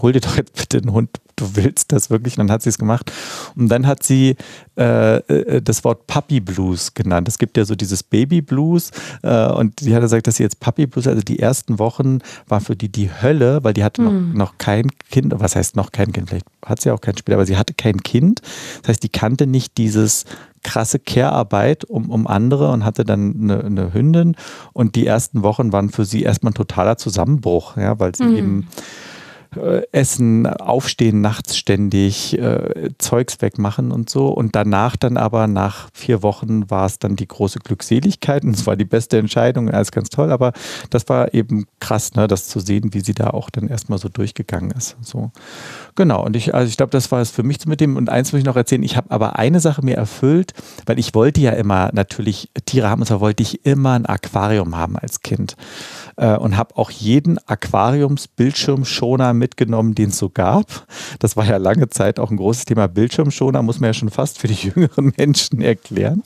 hol 0.00 0.12
dir 0.12 0.20
doch 0.20 0.36
jetzt 0.36 0.54
bitte 0.54 0.78
einen 0.78 0.92
Hund, 0.92 1.10
du 1.36 1.54
willst 1.54 1.92
das 1.92 2.10
wirklich. 2.10 2.38
Und 2.38 2.46
dann 2.46 2.54
hat 2.54 2.62
sie 2.62 2.70
es 2.70 2.78
gemacht. 2.78 3.12
Und 3.54 3.68
dann 3.68 3.86
hat 3.86 4.02
sie 4.02 4.36
äh, 4.76 5.16
äh, 5.16 5.62
das 5.62 5.84
Wort 5.84 6.06
Puppy 6.06 6.40
Blues 6.40 6.94
genannt. 6.94 7.28
Es 7.28 7.38
gibt 7.38 7.56
ja 7.56 7.64
so 7.64 7.74
dieses 7.74 8.02
Baby 8.02 8.40
Blues. 8.40 8.90
Äh, 9.22 9.46
und 9.52 9.80
die 9.80 9.94
hat 9.94 10.02
gesagt, 10.02 10.26
dass 10.26 10.36
sie 10.36 10.42
jetzt 10.42 10.60
Puppy 10.60 10.86
Blues, 10.86 11.06
also 11.06 11.22
die 11.22 11.38
ersten 11.38 11.78
Wochen 11.78 12.18
war 12.48 12.60
für 12.60 12.76
die 12.76 12.90
die 12.90 13.10
Hölle, 13.10 13.62
weil 13.62 13.74
die 13.74 13.84
hatte 13.84 14.02
mhm. 14.02 14.30
noch, 14.30 14.36
noch 14.36 14.58
kein 14.58 14.88
Kind. 15.10 15.32
Was 15.36 15.56
heißt 15.56 15.76
noch 15.76 15.92
kein 15.92 16.12
Kind? 16.12 16.28
Vielleicht 16.28 16.46
hat 16.64 16.80
sie 16.80 16.90
auch 16.90 17.00
kein 17.00 17.16
Spiel, 17.16 17.34
aber 17.34 17.46
sie 17.46 17.56
hatte 17.56 17.74
kein 17.74 18.02
Kind. 18.02 18.40
Das 18.82 18.88
heißt, 18.90 19.02
die 19.02 19.08
kannte 19.08 19.46
nicht 19.46 19.76
dieses 19.78 20.24
krasse 20.62 20.98
Care-Arbeit 20.98 21.84
um, 21.84 22.10
um 22.10 22.26
andere 22.26 22.72
und 22.72 22.84
hatte 22.84 23.04
dann 23.04 23.36
eine, 23.40 23.64
eine, 23.64 23.94
Hündin. 23.94 24.34
Und 24.72 24.96
die 24.96 25.06
ersten 25.06 25.42
Wochen 25.42 25.72
waren 25.72 25.90
für 25.90 26.04
sie 26.04 26.22
erstmal 26.22 26.50
ein 26.50 26.54
totaler 26.54 26.96
Zusammenbruch, 26.96 27.76
ja, 27.76 28.00
weil 28.00 28.16
sie 28.16 28.24
mhm. 28.24 28.36
eben 28.36 28.68
äh, 29.56 29.82
essen, 29.92 30.46
aufstehen 30.46 31.20
nachts 31.20 31.56
ständig, 31.56 32.38
äh, 32.38 32.90
Zeugs 32.98 33.40
wegmachen 33.40 33.92
und 33.92 34.10
so. 34.10 34.28
Und 34.28 34.54
danach 34.54 34.96
dann 34.96 35.16
aber, 35.16 35.46
nach 35.46 35.88
vier 35.92 36.22
Wochen, 36.22 36.70
war 36.70 36.86
es 36.86 36.98
dann 36.98 37.16
die 37.16 37.28
große 37.28 37.58
Glückseligkeit 37.60 38.44
und 38.44 38.54
es 38.54 38.66
war 38.66 38.76
die 38.76 38.84
beste 38.84 39.18
Entscheidung, 39.18 39.70
alles 39.70 39.92
ganz 39.92 40.08
toll. 40.10 40.32
Aber 40.32 40.52
das 40.90 41.08
war 41.08 41.34
eben 41.34 41.66
krass, 41.80 42.14
ne, 42.14 42.26
das 42.26 42.48
zu 42.48 42.60
sehen, 42.60 42.92
wie 42.92 43.00
sie 43.00 43.14
da 43.14 43.30
auch 43.30 43.50
dann 43.50 43.68
erstmal 43.68 43.98
so 43.98 44.08
durchgegangen 44.08 44.70
ist. 44.72 44.96
So. 45.00 45.30
Genau, 45.94 46.24
und 46.24 46.36
ich, 46.36 46.54
also 46.54 46.68
ich 46.68 46.76
glaube, 46.76 46.90
das 46.90 47.10
war 47.12 47.20
es 47.20 47.30
für 47.30 47.42
mich 47.42 47.64
mit 47.66 47.80
dem. 47.80 47.96
Und 47.96 48.08
eins 48.08 48.32
muss 48.32 48.40
ich 48.40 48.46
noch 48.46 48.56
erzählen, 48.56 48.82
ich 48.82 48.96
habe 48.96 49.10
aber 49.10 49.38
eine 49.38 49.60
Sache 49.60 49.84
mir 49.84 49.96
erfüllt, 49.96 50.52
weil 50.86 50.98
ich 50.98 51.14
wollte 51.14 51.40
ja 51.40 51.52
immer 51.52 51.90
natürlich 51.92 52.50
Tiere 52.64 52.88
haben, 52.88 53.00
und 53.00 53.06
zwar 53.06 53.20
wollte 53.20 53.42
ich 53.42 53.64
immer 53.64 53.92
ein 53.92 54.06
Aquarium 54.06 54.76
haben 54.76 54.96
als 54.98 55.22
Kind 55.22 55.56
äh, 56.16 56.36
und 56.36 56.56
habe 56.56 56.76
auch 56.76 56.90
jeden 56.90 57.38
Aquariumsbildschirmschoner 57.46 59.32
mitgenommen, 59.46 59.94
den 59.94 60.08
es 60.08 60.18
so 60.18 60.28
gab. 60.28 60.66
Das 61.20 61.36
war 61.36 61.46
ja 61.46 61.56
lange 61.56 61.88
Zeit 61.88 62.18
auch 62.18 62.32
ein 62.32 62.36
großes 62.36 62.64
Thema. 62.64 62.88
Bildschirmschoner 62.88 63.62
muss 63.62 63.78
man 63.78 63.88
ja 63.88 63.94
schon 63.94 64.10
fast 64.10 64.40
für 64.40 64.48
die 64.48 64.54
jüngeren 64.68 65.12
Menschen 65.16 65.60
erklären. 65.60 66.24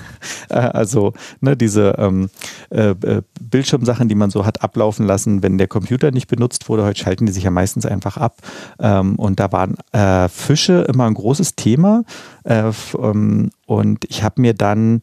äh, 0.50 0.56
also 0.56 1.14
ne, 1.40 1.56
diese 1.56 1.94
ähm, 1.96 2.28
äh, 2.68 2.90
äh, 2.90 3.22
Bildschirmsachen, 3.40 4.08
die 4.08 4.14
man 4.14 4.28
so 4.28 4.44
hat 4.44 4.62
ablaufen 4.62 5.06
lassen, 5.06 5.42
wenn 5.42 5.56
der 5.56 5.66
Computer 5.66 6.10
nicht 6.10 6.28
benutzt 6.28 6.68
wurde. 6.68 6.84
Heute 6.84 7.00
schalten 7.00 7.24
die 7.24 7.32
sich 7.32 7.44
ja 7.44 7.50
meistens 7.50 7.86
einfach 7.86 8.18
ab. 8.18 8.36
Ähm, 8.78 9.16
und 9.16 9.40
da 9.40 9.50
waren 9.50 9.76
äh, 9.92 10.28
Fische 10.28 10.84
immer 10.88 11.06
ein 11.06 11.14
großes 11.14 11.56
Thema. 11.56 12.04
Äh, 12.44 12.70
ähm, 12.98 13.50
und 13.64 14.04
ich 14.10 14.22
habe 14.22 14.42
mir 14.42 14.52
dann 14.52 15.00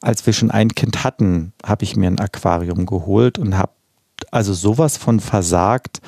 als 0.00 0.26
wir 0.26 0.34
schon 0.34 0.50
ein 0.50 0.68
Kind 0.74 1.02
hatten, 1.02 1.54
habe 1.64 1.84
ich 1.84 1.96
mir 1.96 2.08
ein 2.08 2.20
Aquarium 2.20 2.84
geholt 2.84 3.38
und 3.38 3.56
habe 3.56 3.72
also 4.30 4.52
sowas 4.52 4.96
von 4.96 5.20
versagt. 5.20 6.00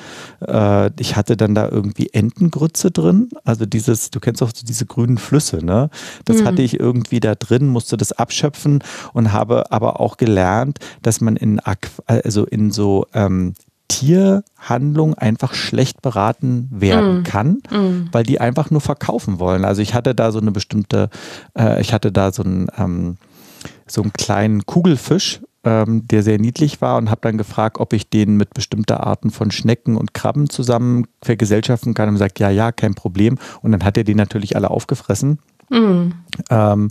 Äh, 0.45 0.91
ich 0.99 1.15
hatte 1.15 1.37
dann 1.37 1.55
da 1.55 1.69
irgendwie 1.69 2.09
Entengrütze 2.11 2.91
drin. 2.91 3.29
Also 3.43 3.65
dieses, 3.65 4.11
du 4.11 4.19
kennst 4.19 4.43
auch 4.43 4.51
diese 4.51 4.85
grünen 4.85 5.17
Flüsse, 5.17 5.63
ne? 5.63 5.89
Das 6.25 6.37
mhm. 6.37 6.45
hatte 6.45 6.61
ich 6.61 6.79
irgendwie 6.79 7.19
da 7.19 7.35
drin, 7.35 7.67
musste 7.67 7.97
das 7.97 8.11
abschöpfen 8.11 8.83
und 9.13 9.33
habe 9.33 9.71
aber 9.71 9.99
auch 9.99 10.17
gelernt, 10.17 10.79
dass 11.01 11.21
man 11.21 11.35
in, 11.35 11.61
also 12.05 12.45
in 12.45 12.71
so 12.71 13.07
ähm, 13.13 13.53
Tierhandlung 13.87 15.13
einfach 15.13 15.53
schlecht 15.53 16.01
beraten 16.01 16.67
werden 16.71 17.21
mm. 17.21 17.23
kann, 17.23 17.49
mm. 17.69 18.09
weil 18.11 18.23
die 18.23 18.41
einfach 18.41 18.69
nur 18.69 18.81
verkaufen 18.81 19.39
wollen. 19.39 19.63
Also 19.63 19.81
ich 19.81 19.93
hatte 19.93 20.13
da 20.13 20.33
so 20.33 20.39
eine 20.39 20.51
bestimmte, 20.51 21.09
äh, 21.57 21.79
ich 21.79 21.93
hatte 21.93 22.11
da 22.11 22.33
so 22.33 22.43
ein 22.43 22.67
ähm, 22.77 23.15
so 23.87 24.01
einen 24.01 24.13
kleinen 24.13 24.65
Kugelfisch 24.65 25.41
ähm, 25.67 26.07
der 26.07 26.23
sehr 26.23 26.39
niedlich 26.39 26.79
war 26.81 26.97
und 26.97 27.09
habe 27.09 27.19
dann 27.21 27.37
gefragt, 27.37 27.77
ob 27.79 27.91
ich 27.91 28.09
den 28.09 28.37
mit 28.37 28.53
bestimmten 28.53 28.93
Arten 28.93 29.31
von 29.31 29.51
Schnecken 29.51 29.97
und 29.97 30.13
Krabben 30.13 30.49
zusammen 30.49 31.07
vergesellschaften 31.21 31.93
kann 31.93 32.07
und 32.07 32.15
gesagt, 32.15 32.39
ja, 32.39 32.49
ja, 32.49 32.71
kein 32.71 32.95
Problem. 32.95 33.37
Und 33.61 33.73
dann 33.73 33.83
hat 33.83 33.97
er 33.97 34.05
die 34.05 34.15
natürlich 34.15 34.55
alle 34.55 34.69
aufgefressen. 34.69 35.39
Mhm. 35.69 36.13
Ähm, 36.49 36.89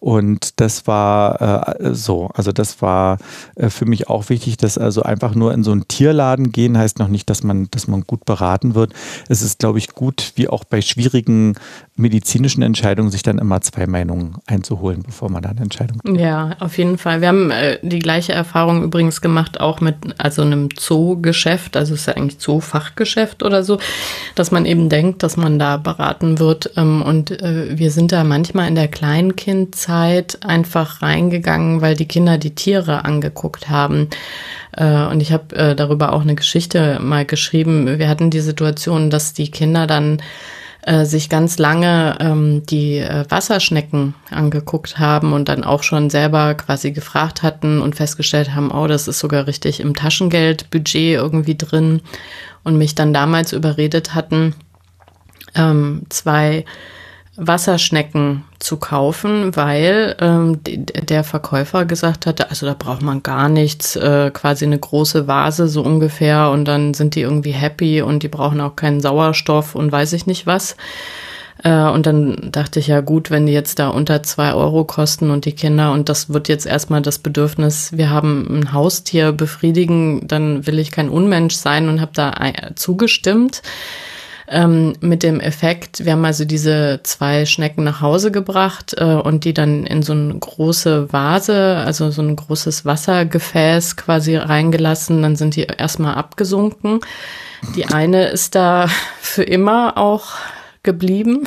und 0.00 0.60
das 0.60 0.86
war 0.86 1.80
äh, 1.80 1.94
so, 1.94 2.30
also 2.34 2.52
das 2.52 2.82
war 2.82 3.18
äh, 3.56 3.70
für 3.70 3.86
mich 3.86 4.08
auch 4.08 4.28
wichtig, 4.28 4.56
dass 4.56 4.78
also 4.78 5.02
einfach 5.02 5.34
nur 5.34 5.52
in 5.52 5.64
so 5.64 5.72
einen 5.72 5.88
Tierladen 5.88 6.52
gehen 6.52 6.78
heißt 6.78 6.98
noch 6.98 7.08
nicht, 7.08 7.28
dass 7.30 7.42
man, 7.42 7.68
dass 7.70 7.88
man 7.88 8.02
gut 8.02 8.24
beraten 8.24 8.74
wird. 8.74 8.92
Es 9.28 9.42
ist, 9.42 9.58
glaube 9.58 9.78
ich, 9.78 9.88
gut, 9.88 10.32
wie 10.36 10.48
auch 10.48 10.64
bei 10.64 10.80
schwierigen 10.80 11.54
medizinischen 11.96 12.62
Entscheidungen, 12.62 13.10
sich 13.10 13.22
dann 13.22 13.38
immer 13.38 13.60
zwei 13.60 13.86
Meinungen 13.86 14.36
einzuholen, 14.46 15.02
bevor 15.04 15.30
man 15.30 15.42
da 15.42 15.50
eine 15.50 15.62
Entscheidung 15.62 16.00
trifft. 16.00 16.20
Ja, 16.20 16.56
auf 16.60 16.78
jeden 16.78 16.98
Fall. 16.98 17.20
Wir 17.20 17.28
haben 17.28 17.50
äh, 17.50 17.78
die 17.82 17.98
gleiche 17.98 18.32
Erfahrung 18.32 18.84
übrigens 18.84 19.20
gemacht, 19.20 19.60
auch 19.60 19.80
mit 19.80 19.96
also 20.18 20.42
einem 20.42 20.76
Zoogeschäft, 20.76 21.76
also 21.76 21.94
es 21.94 22.00
ist 22.00 22.06
ja 22.06 22.14
eigentlich 22.14 22.38
Zoofachgeschäft 22.38 23.42
oder 23.42 23.64
so, 23.64 23.78
dass 24.36 24.50
man 24.50 24.64
eben 24.64 24.88
denkt, 24.88 25.22
dass 25.22 25.36
man 25.36 25.58
da 25.58 25.76
beraten 25.76 26.38
wird. 26.38 26.70
Ähm, 26.76 27.02
und 27.02 27.30
äh, 27.42 27.76
wir 27.76 27.90
sind 27.90 28.12
da 28.12 28.17
manchmal 28.24 28.68
in 28.68 28.74
der 28.74 28.88
Kleinkindzeit 28.88 30.44
einfach 30.44 31.02
reingegangen, 31.02 31.80
weil 31.80 31.94
die 31.94 32.08
Kinder 32.08 32.38
die 32.38 32.54
Tiere 32.54 33.04
angeguckt 33.04 33.68
haben. 33.68 34.08
Äh, 34.72 35.06
und 35.06 35.20
ich 35.20 35.32
habe 35.32 35.54
äh, 35.56 35.76
darüber 35.76 36.12
auch 36.12 36.22
eine 36.22 36.34
Geschichte 36.34 36.98
mal 37.00 37.24
geschrieben. 37.24 37.98
Wir 37.98 38.08
hatten 38.08 38.30
die 38.30 38.40
Situation, 38.40 39.10
dass 39.10 39.32
die 39.32 39.50
Kinder 39.50 39.86
dann 39.86 40.22
äh, 40.82 41.04
sich 41.04 41.28
ganz 41.28 41.58
lange 41.58 42.16
ähm, 42.18 42.62
die 42.64 42.98
äh, 42.98 43.24
Wasserschnecken 43.28 44.14
angeguckt 44.30 44.98
haben 44.98 45.32
und 45.32 45.48
dann 45.48 45.62
auch 45.62 45.82
schon 45.82 46.08
selber 46.08 46.54
quasi 46.54 46.92
gefragt 46.92 47.42
hatten 47.42 47.82
und 47.82 47.94
festgestellt 47.94 48.54
haben, 48.54 48.70
oh, 48.70 48.86
das 48.86 49.06
ist 49.06 49.18
sogar 49.18 49.46
richtig 49.46 49.80
im 49.80 49.94
Taschengeldbudget 49.94 51.14
irgendwie 51.14 51.56
drin 51.56 52.00
und 52.64 52.78
mich 52.78 52.94
dann 52.94 53.12
damals 53.12 53.52
überredet 53.52 54.14
hatten, 54.14 54.54
ähm, 55.54 56.02
zwei 56.08 56.64
Wasserschnecken 57.38 58.42
zu 58.58 58.78
kaufen, 58.78 59.54
weil 59.54 60.16
ähm, 60.20 60.58
der 60.64 61.22
Verkäufer 61.22 61.84
gesagt 61.84 62.26
hatte, 62.26 62.50
also 62.50 62.66
da 62.66 62.74
braucht 62.76 63.00
man 63.00 63.22
gar 63.22 63.48
nichts, 63.48 63.94
äh, 63.94 64.30
quasi 64.32 64.64
eine 64.64 64.78
große 64.78 65.28
Vase 65.28 65.68
so 65.68 65.82
ungefähr 65.82 66.50
und 66.50 66.64
dann 66.64 66.94
sind 66.94 67.14
die 67.14 67.20
irgendwie 67.20 67.52
happy 67.52 68.02
und 68.02 68.24
die 68.24 68.28
brauchen 68.28 68.60
auch 68.60 68.74
keinen 68.74 69.00
Sauerstoff 69.00 69.76
und 69.76 69.92
weiß 69.92 70.14
ich 70.14 70.26
nicht 70.26 70.48
was. 70.48 70.76
Äh, 71.62 71.84
und 71.84 72.06
dann 72.06 72.50
dachte 72.50 72.80
ich 72.80 72.88
ja 72.88 73.00
gut, 73.00 73.30
wenn 73.30 73.46
die 73.46 73.52
jetzt 73.52 73.78
da 73.78 73.88
unter 73.88 74.24
zwei 74.24 74.52
Euro 74.52 74.84
kosten 74.84 75.30
und 75.30 75.44
die 75.44 75.52
Kinder 75.52 75.92
und 75.92 76.08
das 76.08 76.30
wird 76.32 76.48
jetzt 76.48 76.66
erstmal 76.66 77.02
das 77.02 77.20
Bedürfnis, 77.20 77.92
wir 77.92 78.10
haben 78.10 78.46
ein 78.50 78.72
Haustier 78.72 79.30
befriedigen, 79.30 80.26
dann 80.26 80.66
will 80.66 80.80
ich 80.80 80.90
kein 80.90 81.08
Unmensch 81.08 81.54
sein 81.54 81.88
und 81.88 82.00
habe 82.00 82.12
da 82.14 82.34
zugestimmt 82.74 83.62
ähm, 84.50 84.94
mit 85.00 85.22
dem 85.22 85.40
Effekt, 85.40 86.04
wir 86.04 86.12
haben 86.12 86.24
also 86.24 86.44
diese 86.44 87.00
zwei 87.02 87.46
Schnecken 87.46 87.84
nach 87.84 88.00
Hause 88.00 88.30
gebracht 88.30 88.94
äh, 88.96 89.04
und 89.04 89.44
die 89.44 89.54
dann 89.54 89.84
in 89.84 90.02
so 90.02 90.12
eine 90.12 90.34
große 90.34 91.12
Vase, 91.12 91.76
also 91.76 92.10
so 92.10 92.22
ein 92.22 92.36
großes 92.36 92.84
Wassergefäß 92.84 93.96
quasi 93.96 94.36
reingelassen. 94.36 95.22
Dann 95.22 95.36
sind 95.36 95.56
die 95.56 95.62
erstmal 95.62 96.14
abgesunken. 96.14 97.00
Die 97.76 97.86
eine 97.86 98.28
ist 98.28 98.54
da 98.54 98.88
für 99.20 99.42
immer 99.42 99.96
auch 99.96 100.32
geblieben. 100.82 101.44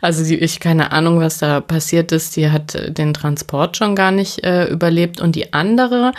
Also 0.00 0.24
die, 0.24 0.36
ich 0.36 0.60
keine 0.60 0.92
Ahnung, 0.92 1.20
was 1.20 1.38
da 1.38 1.60
passiert 1.60 2.12
ist. 2.12 2.36
Die 2.36 2.50
hat 2.50 2.96
den 2.96 3.14
Transport 3.14 3.76
schon 3.76 3.94
gar 3.94 4.10
nicht 4.10 4.44
äh, 4.44 4.66
überlebt. 4.66 5.20
Und 5.20 5.36
die 5.36 5.52
andere 5.52 6.12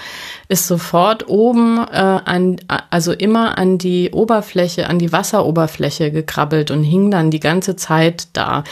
ist 0.47 0.67
sofort 0.67 1.27
oben 1.27 1.77
äh, 1.77 2.19
an, 2.25 2.57
also 2.89 3.11
immer 3.11 3.57
an 3.57 3.77
die 3.77 4.11
Oberfläche, 4.11 4.87
an 4.87 4.99
die 4.99 5.11
Wasseroberfläche 5.11 6.11
gekrabbelt 6.11 6.71
und 6.71 6.83
hing 6.83 7.11
dann 7.11 7.31
die 7.31 7.39
ganze 7.39 7.75
Zeit 7.75 8.27
da. 8.33 8.63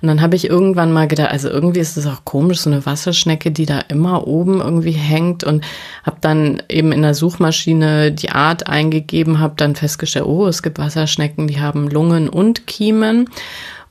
Und 0.00 0.08
dann 0.08 0.20
habe 0.20 0.36
ich 0.36 0.48
irgendwann 0.48 0.92
mal 0.92 1.08
gedacht, 1.08 1.30
also 1.30 1.48
irgendwie 1.48 1.80
ist 1.80 1.96
es 1.96 2.06
auch 2.06 2.24
komisch, 2.24 2.60
so 2.60 2.70
eine 2.70 2.84
Wasserschnecke, 2.86 3.50
die 3.50 3.66
da 3.66 3.80
immer 3.88 4.26
oben 4.26 4.60
irgendwie 4.60 4.92
hängt 4.92 5.44
und 5.44 5.64
habe 6.04 6.18
dann 6.20 6.62
eben 6.68 6.92
in 6.92 7.02
der 7.02 7.14
Suchmaschine 7.14 8.12
die 8.12 8.30
Art 8.30 8.66
eingegeben, 8.66 9.40
habe 9.40 9.54
dann 9.56 9.74
festgestellt, 9.74 10.26
oh, 10.26 10.46
es 10.46 10.62
gibt 10.62 10.78
Wasserschnecken, 10.78 11.48
die 11.48 11.60
haben 11.60 11.88
Lungen 11.88 12.28
und 12.28 12.66
Kiemen. 12.66 13.28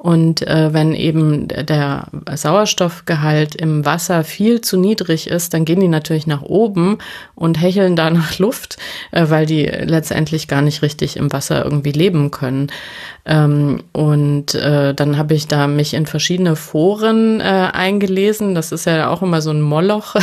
Und 0.01 0.41
äh, 0.47 0.73
wenn 0.73 0.95
eben 0.95 1.47
der 1.47 2.07
Sauerstoffgehalt 2.33 3.53
im 3.53 3.85
Wasser 3.85 4.23
viel 4.23 4.59
zu 4.59 4.75
niedrig 4.75 5.27
ist, 5.27 5.53
dann 5.53 5.63
gehen 5.63 5.79
die 5.79 5.87
natürlich 5.87 6.25
nach 6.25 6.41
oben 6.41 6.97
und 7.35 7.61
hecheln 7.61 7.95
da 7.95 8.09
nach 8.09 8.39
Luft, 8.39 8.77
äh, 9.11 9.27
weil 9.29 9.45
die 9.45 9.63
letztendlich 9.63 10.47
gar 10.47 10.63
nicht 10.63 10.81
richtig 10.81 11.17
im 11.17 11.31
Wasser 11.31 11.63
irgendwie 11.63 11.91
leben 11.91 12.31
können. 12.31 12.71
Ähm, 13.25 13.83
und 13.91 14.55
äh, 14.55 14.93
dann 14.95 15.17
habe 15.17 15.35
ich 15.35 15.47
da 15.47 15.67
mich 15.67 15.93
in 15.93 16.05
verschiedene 16.05 16.55
Foren 16.55 17.39
äh, 17.39 17.69
eingelesen. 17.71 18.55
Das 18.55 18.71
ist 18.71 18.85
ja 18.85 19.09
auch 19.09 19.21
immer 19.21 19.41
so 19.41 19.51
ein 19.51 19.61
Moloch. 19.61 20.15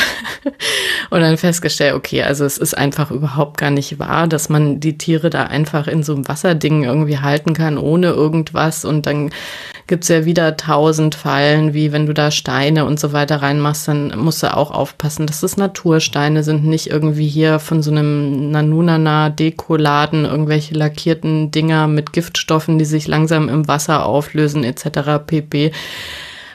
und 1.10 1.20
dann 1.20 1.36
festgestellt, 1.36 1.94
okay, 1.94 2.22
also 2.22 2.44
es 2.44 2.58
ist 2.58 2.76
einfach 2.76 3.10
überhaupt 3.10 3.58
gar 3.58 3.70
nicht 3.70 3.98
wahr, 3.98 4.26
dass 4.26 4.48
man 4.48 4.80
die 4.80 4.98
Tiere 4.98 5.30
da 5.30 5.44
einfach 5.44 5.86
in 5.86 6.02
so 6.02 6.14
einem 6.14 6.26
Wasserding 6.26 6.84
irgendwie 6.84 7.18
halten 7.18 7.54
kann, 7.54 7.78
ohne 7.78 8.08
irgendwas. 8.08 8.84
Und 8.84 9.06
dann 9.06 9.30
gibt's 9.88 10.08
ja 10.08 10.24
wieder 10.24 10.56
tausend 10.56 11.14
Fallen, 11.14 11.74
wie 11.74 11.92
wenn 11.92 12.06
du 12.06 12.14
da 12.14 12.30
Steine 12.30 12.84
und 12.84 13.00
so 13.00 13.12
weiter 13.12 13.42
reinmachst, 13.42 13.88
dann 13.88 14.16
musst 14.18 14.42
du 14.42 14.54
auch 14.54 14.70
aufpassen, 14.70 15.26
dass 15.26 15.42
es 15.42 15.56
Natursteine 15.56 16.44
sind, 16.44 16.64
nicht 16.64 16.88
irgendwie 16.88 17.26
hier 17.26 17.58
von 17.58 17.82
so 17.82 17.90
einem 17.90 18.50
Nanunana-Dekoladen 18.50 20.26
irgendwelche 20.26 20.74
lackierten 20.74 21.50
Dinger 21.50 21.88
mit 21.88 22.12
Giftstoffen, 22.12 22.78
die 22.78 22.84
sich 22.84 23.08
langsam 23.08 23.48
im 23.48 23.66
Wasser 23.66 24.06
auflösen 24.06 24.62
etc. 24.62 25.24
pp. 25.26 25.72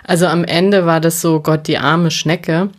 Also 0.06 0.28
am 0.28 0.44
Ende 0.44 0.86
war 0.86 1.02
das 1.02 1.20
so, 1.20 1.40
Gott, 1.42 1.68
die 1.68 1.78
arme 1.78 2.12
Schnecke. 2.12 2.70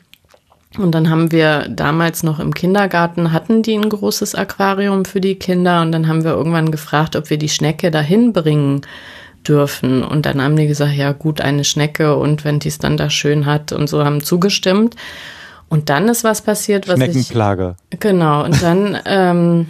Und 0.79 0.93
dann 0.93 1.09
haben 1.09 1.31
wir 1.31 1.69
damals 1.69 2.25
noch 2.25 2.41
im 2.41 2.53
Kindergarten, 2.53 3.33
hatten 3.33 3.63
die 3.63 3.75
ein 3.75 3.89
großes 3.89 4.35
Aquarium 4.35 5.05
für 5.05 5.21
die 5.21 5.37
Kinder 5.37 5.83
und 5.83 5.93
dann 5.93 6.09
haben 6.09 6.25
wir 6.25 6.33
irgendwann 6.33 6.73
gefragt, 6.73 7.15
ob 7.15 7.31
wir 7.31 7.39
die 7.39 7.49
Schnecke 7.49 7.93
dahin 7.93 8.33
bringen 8.33 8.83
dürfen. 9.49 10.03
Und 10.03 10.27
dann 10.27 10.43
haben 10.43 10.57
die 10.57 10.67
gesagt, 10.67 10.95
ja 10.95 11.13
gut, 11.13 11.41
eine 11.41 11.65
Schnecke 11.65 12.17
und 12.17 12.45
wenn 12.45 12.59
die 12.59 12.69
es 12.69 12.79
dann 12.79 12.97
da 12.97 13.11
schön 13.11 13.47
hat 13.47 13.73
und 13.73 13.89
so 13.89 14.05
haben 14.05 14.23
zugestimmt. 14.23 14.97
Und 15.69 15.91
dann 15.91 16.09
ist 16.09 16.25
was 16.25 16.43
passiert, 16.43 16.89
was 16.89 16.97
Schneckenplage. 16.97 17.77
Ich, 17.91 18.01
genau. 18.01 18.45
Und 18.45 18.63
dann 18.63 18.99
ähm, 19.07 19.67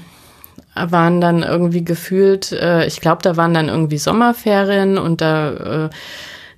waren 0.74 1.20
dann 1.20 1.42
irgendwie 1.42 1.84
gefühlt, 1.84 2.52
äh, 2.52 2.87
ich 2.87 3.00
glaube, 3.00 3.22
da 3.22 3.37
waren 3.37 3.54
dann 3.54 3.68
irgendwie 3.68 3.98
Sommerferien 3.98 4.98
und 4.98 5.20
da 5.20 5.87
äh, 5.87 5.90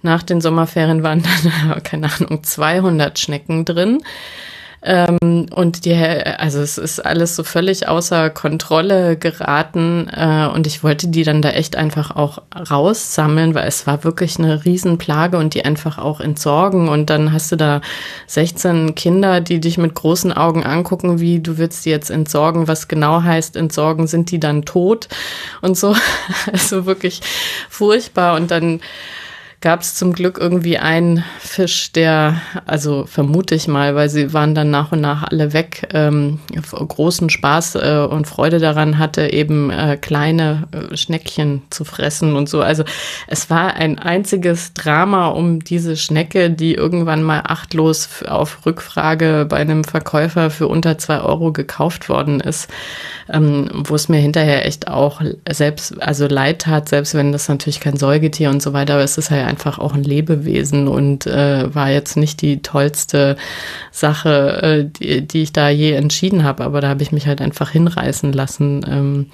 nach 0.02 0.22
den 0.22 0.40
Sommerferien 0.40 1.02
waren 1.02 1.22
dann, 1.22 1.82
keine 1.82 2.10
Ahnung, 2.12 2.42
200 2.42 3.18
Schnecken 3.18 3.64
drin. 3.64 4.02
Ähm, 4.86 5.46
und 5.52 5.84
die, 5.84 5.94
also 5.94 6.60
es 6.60 6.78
ist 6.78 7.04
alles 7.04 7.34
so 7.34 7.42
völlig 7.42 7.88
außer 7.88 8.30
Kontrolle 8.30 9.16
geraten. 9.16 10.08
Äh, 10.08 10.46
und 10.54 10.68
ich 10.68 10.84
wollte 10.84 11.08
die 11.08 11.24
dann 11.24 11.42
da 11.42 11.50
echt 11.50 11.74
einfach 11.74 12.14
auch 12.14 12.40
raussammeln, 12.70 13.56
weil 13.56 13.66
es 13.66 13.88
war 13.88 14.04
wirklich 14.04 14.38
eine 14.38 14.64
Riesenplage 14.64 15.38
und 15.38 15.54
die 15.54 15.64
einfach 15.64 15.98
auch 15.98 16.20
entsorgen. 16.20 16.88
Und 16.88 17.10
dann 17.10 17.32
hast 17.32 17.50
du 17.50 17.56
da 17.56 17.80
16 18.28 18.94
Kinder, 18.94 19.40
die 19.40 19.60
dich 19.60 19.76
mit 19.76 19.94
großen 19.94 20.32
Augen 20.32 20.62
angucken, 20.62 21.18
wie 21.18 21.40
du 21.40 21.58
willst 21.58 21.84
die 21.84 21.90
jetzt 21.90 22.10
entsorgen. 22.10 22.68
Was 22.68 22.86
genau 22.86 23.24
heißt 23.24 23.56
entsorgen? 23.56 24.06
Sind 24.06 24.30
die 24.30 24.38
dann 24.38 24.64
tot? 24.64 25.08
Und 25.62 25.76
so. 25.76 25.94
Also 26.52 26.86
wirklich 26.86 27.20
furchtbar. 27.68 28.36
Und 28.36 28.50
dann 28.50 28.80
gab 29.66 29.80
es 29.80 29.96
zum 29.96 30.12
Glück 30.12 30.38
irgendwie 30.38 30.78
einen 30.78 31.24
Fisch, 31.40 31.90
der, 31.90 32.40
also 32.66 33.04
vermute 33.04 33.56
ich 33.56 33.66
mal, 33.66 33.96
weil 33.96 34.08
sie 34.08 34.32
waren 34.32 34.54
dann 34.54 34.70
nach 34.70 34.92
und 34.92 35.00
nach 35.00 35.24
alle 35.24 35.52
weg, 35.52 35.88
ähm, 35.92 36.38
großen 36.70 37.30
Spaß 37.30 37.74
äh, 37.74 38.06
und 38.08 38.28
Freude 38.28 38.60
daran 38.60 38.98
hatte, 38.98 39.32
eben 39.32 39.70
äh, 39.70 39.98
kleine 40.00 40.68
äh, 40.70 40.96
Schneckchen 40.96 41.62
zu 41.70 41.84
fressen 41.84 42.36
und 42.36 42.48
so. 42.48 42.62
Also 42.62 42.84
es 43.26 43.50
war 43.50 43.74
ein 43.74 43.98
einziges 43.98 44.72
Drama 44.72 45.30
um 45.30 45.58
diese 45.58 45.96
Schnecke, 45.96 46.48
die 46.48 46.74
irgendwann 46.74 47.24
mal 47.24 47.42
achtlos 47.44 48.22
auf 48.22 48.64
Rückfrage 48.66 49.46
bei 49.48 49.56
einem 49.56 49.82
Verkäufer 49.82 50.50
für 50.50 50.68
unter 50.68 50.96
zwei 50.98 51.20
Euro 51.22 51.50
gekauft 51.50 52.08
worden 52.08 52.38
ist, 52.38 52.70
ähm, 53.32 53.68
wo 53.72 53.96
es 53.96 54.08
mir 54.08 54.18
hinterher 54.18 54.64
echt 54.64 54.86
auch 54.86 55.22
selbst, 55.50 56.00
also 56.00 56.28
leid 56.28 56.60
tat, 56.60 56.88
selbst 56.88 57.14
wenn 57.14 57.32
das 57.32 57.48
natürlich 57.48 57.80
kein 57.80 57.96
Säugetier 57.96 58.50
und 58.50 58.62
so 58.62 58.72
weiter, 58.72 58.94
aber 58.94 59.02
es 59.02 59.18
ist 59.18 59.32
halt 59.32 59.55
einfach 59.56 59.78
auch 59.78 59.94
ein 59.94 60.04
Lebewesen 60.04 60.86
und 60.86 61.26
äh, 61.26 61.74
war 61.74 61.90
jetzt 61.90 62.18
nicht 62.18 62.42
die 62.42 62.60
tollste 62.60 63.36
Sache, 63.90 64.62
äh, 64.62 64.84
die, 64.84 65.26
die 65.26 65.42
ich 65.44 65.52
da 65.54 65.70
je 65.70 65.92
entschieden 65.92 66.44
habe, 66.44 66.62
aber 66.62 66.82
da 66.82 66.88
habe 66.88 67.02
ich 67.02 67.10
mich 67.10 67.26
halt 67.26 67.40
einfach 67.40 67.70
hinreißen 67.70 68.34
lassen. 68.34 68.84
Ähm, 68.86 69.26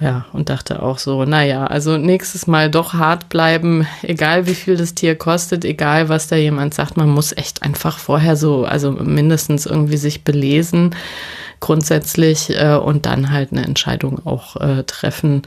Ja, 0.00 0.24
und 0.32 0.48
dachte 0.48 0.82
auch 0.82 0.98
so, 0.98 1.24
naja, 1.24 1.66
also 1.68 1.96
nächstes 1.96 2.48
Mal 2.48 2.68
doch 2.68 2.94
hart 2.94 3.28
bleiben, 3.28 3.86
egal 4.02 4.46
wie 4.48 4.54
viel 4.56 4.76
das 4.76 4.94
Tier 4.94 5.14
kostet, 5.14 5.64
egal 5.64 6.08
was 6.08 6.26
da 6.26 6.34
jemand 6.34 6.74
sagt, 6.74 6.96
man 6.96 7.08
muss 7.08 7.32
echt 7.36 7.62
einfach 7.62 7.98
vorher 7.98 8.34
so, 8.36 8.64
also 8.64 8.90
mindestens 8.90 9.66
irgendwie 9.66 9.96
sich 9.96 10.24
belesen 10.24 10.96
grundsätzlich 11.64 12.50
äh, 12.50 12.74
und 12.74 13.06
dann 13.06 13.30
halt 13.30 13.52
eine 13.52 13.64
Entscheidung 13.64 14.26
auch 14.26 14.56
äh, 14.56 14.82
treffen 14.82 15.40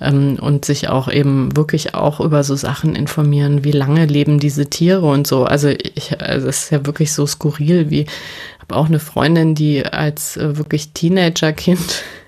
ähm, 0.00 0.38
und 0.40 0.64
sich 0.64 0.88
auch 0.88 1.10
eben 1.10 1.56
wirklich 1.56 1.96
auch 1.96 2.20
über 2.20 2.44
so 2.44 2.54
Sachen 2.54 2.94
informieren, 2.94 3.64
wie 3.64 3.72
lange 3.72 4.06
leben 4.06 4.38
diese 4.38 4.70
Tiere 4.70 5.06
und 5.06 5.26
so. 5.26 5.42
Also 5.42 5.70
ich, 5.70 6.20
also 6.20 6.46
es 6.46 6.64
ist 6.64 6.70
ja 6.70 6.86
wirklich 6.86 7.12
so 7.12 7.26
skurril, 7.26 7.90
wie 7.90 8.06
habe 8.60 8.76
auch 8.76 8.86
eine 8.86 9.00
Freundin, 9.00 9.56
die 9.56 9.84
als 9.84 10.36
äh, 10.36 10.56
wirklich 10.56 10.92
Teenagerkind 10.92 12.04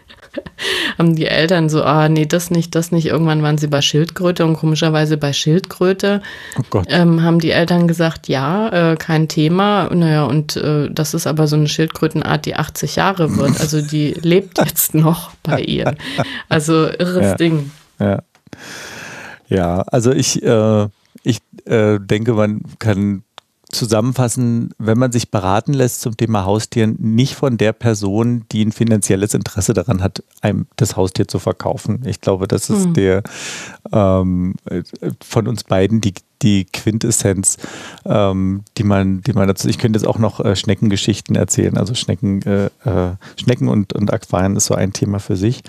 haben 0.98 1.14
die 1.14 1.26
Eltern 1.26 1.68
so, 1.68 1.82
ah, 1.82 2.08
nee, 2.08 2.26
das 2.26 2.50
nicht, 2.50 2.74
das 2.74 2.92
nicht. 2.92 3.06
Irgendwann 3.06 3.42
waren 3.42 3.58
sie 3.58 3.68
bei 3.68 3.80
Schildkröte 3.80 4.44
und 4.44 4.56
komischerweise 4.56 5.16
bei 5.16 5.32
Schildkröte 5.32 6.22
oh 6.72 6.82
ähm, 6.88 7.22
haben 7.22 7.38
die 7.38 7.50
Eltern 7.50 7.88
gesagt, 7.88 8.28
ja, 8.28 8.92
äh, 8.92 8.96
kein 8.96 9.28
Thema. 9.28 9.88
Naja, 9.94 10.24
und 10.24 10.56
äh, 10.56 10.90
das 10.90 11.14
ist 11.14 11.26
aber 11.26 11.46
so 11.46 11.56
eine 11.56 11.68
Schildkrötenart, 11.68 12.46
die 12.46 12.56
80 12.56 12.96
Jahre 12.96 13.36
wird. 13.36 13.60
Also 13.60 13.80
die 13.80 14.12
lebt 14.22 14.58
jetzt 14.58 14.94
noch 14.94 15.30
bei 15.42 15.60
ihr. 15.60 15.94
Also 16.48 16.88
irres 16.88 17.22
ja. 17.22 17.34
Ding. 17.34 17.70
Ja. 17.98 18.22
Ja, 19.48 19.80
also 19.86 20.12
ich, 20.12 20.42
äh, 20.42 20.88
ich 21.22 21.38
äh, 21.64 21.98
denke, 21.98 22.34
man 22.34 22.60
kann 22.78 23.22
zusammenfassen, 23.70 24.70
wenn 24.78 24.98
man 24.98 25.12
sich 25.12 25.30
beraten 25.30 25.74
lässt 25.74 26.00
zum 26.00 26.16
Thema 26.16 26.44
Haustieren, 26.44 26.96
nicht 26.98 27.34
von 27.34 27.58
der 27.58 27.72
Person, 27.72 28.44
die 28.50 28.64
ein 28.64 28.72
finanzielles 28.72 29.34
Interesse 29.34 29.74
daran 29.74 30.02
hat, 30.02 30.22
einem 30.40 30.66
das 30.76 30.96
Haustier 30.96 31.28
zu 31.28 31.38
verkaufen. 31.38 32.02
Ich 32.06 32.20
glaube, 32.22 32.48
das 32.48 32.70
ist 32.70 32.86
hm. 32.86 32.94
der 32.94 33.22
ähm, 33.92 34.54
von 35.22 35.48
uns 35.48 35.64
beiden 35.64 36.00
die, 36.00 36.14
die 36.40 36.64
Quintessenz, 36.64 37.58
ähm, 38.06 38.62
die 38.78 38.84
man, 38.84 39.20
die 39.20 39.34
man 39.34 39.46
dazu. 39.48 39.68
Ich 39.68 39.76
könnte 39.76 39.98
jetzt 39.98 40.08
auch 40.08 40.18
noch 40.18 40.40
äh, 40.40 40.56
Schneckengeschichten 40.56 41.36
erzählen. 41.36 41.76
Also 41.76 41.94
Schnecken, 41.94 42.40
äh, 42.42 42.66
äh, 42.84 43.16
Schnecken 43.36 43.68
und, 43.68 43.92
und 43.92 44.10
Aquarien 44.10 44.56
ist 44.56 44.66
so 44.66 44.74
ein 44.74 44.94
Thema 44.94 45.18
für 45.18 45.36
sich. 45.36 45.62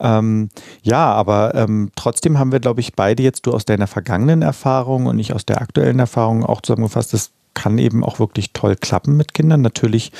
Ähm, 0.00 0.50
ja, 0.82 1.12
aber 1.12 1.54
ähm, 1.54 1.92
trotzdem 1.96 2.38
haben 2.38 2.52
wir, 2.52 2.60
glaube 2.60 2.80
ich, 2.80 2.94
beide 2.94 3.22
jetzt 3.22 3.46
du 3.46 3.52
aus 3.52 3.64
deiner 3.64 3.86
vergangenen 3.86 4.42
Erfahrung 4.42 5.06
und 5.06 5.18
ich 5.18 5.32
aus 5.32 5.46
der 5.46 5.62
aktuellen 5.62 5.98
Erfahrung 5.98 6.44
auch 6.44 6.60
zusammengefasst, 6.60 7.14
das 7.14 7.30
kann 7.58 7.78
eben 7.78 8.04
auch 8.04 8.20
wirklich 8.20 8.52
toll 8.52 8.76
klappen 8.76 9.16
mit 9.16 9.34
Kindern. 9.34 9.62
Natürlich 9.62 10.12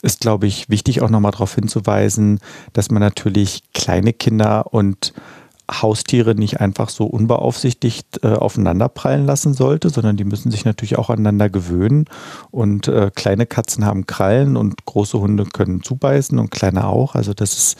ist, 0.00 0.20
glaube 0.20 0.46
ich, 0.46 0.68
wichtig 0.68 1.02
auch 1.02 1.10
nochmal 1.10 1.32
darauf 1.32 1.54
hinzuweisen, 1.54 2.40
dass 2.72 2.90
man 2.90 3.00
natürlich 3.00 3.62
kleine 3.74 4.12
Kinder 4.12 4.72
und 4.72 5.12
Haustiere 5.70 6.34
nicht 6.34 6.60
einfach 6.60 6.88
so 6.88 7.06
unbeaufsichtigt 7.06 8.22
äh, 8.24 8.34
aufeinanderprallen 8.34 9.24
lassen 9.24 9.54
sollte, 9.54 9.90
sondern 9.90 10.16
die 10.16 10.24
müssen 10.24 10.50
sich 10.50 10.64
natürlich 10.64 10.98
auch 10.98 11.08
aneinander 11.08 11.48
gewöhnen. 11.48 12.06
Und 12.50 12.88
äh, 12.88 13.10
kleine 13.14 13.46
Katzen 13.46 13.86
haben 13.86 14.06
Krallen 14.06 14.56
und 14.56 14.84
große 14.84 15.18
Hunde 15.18 15.44
können 15.44 15.82
zubeißen 15.82 16.38
und 16.38 16.50
kleine 16.50 16.88
auch. 16.88 17.14
Also 17.14 17.32
das 17.32 17.52
ist 17.52 17.78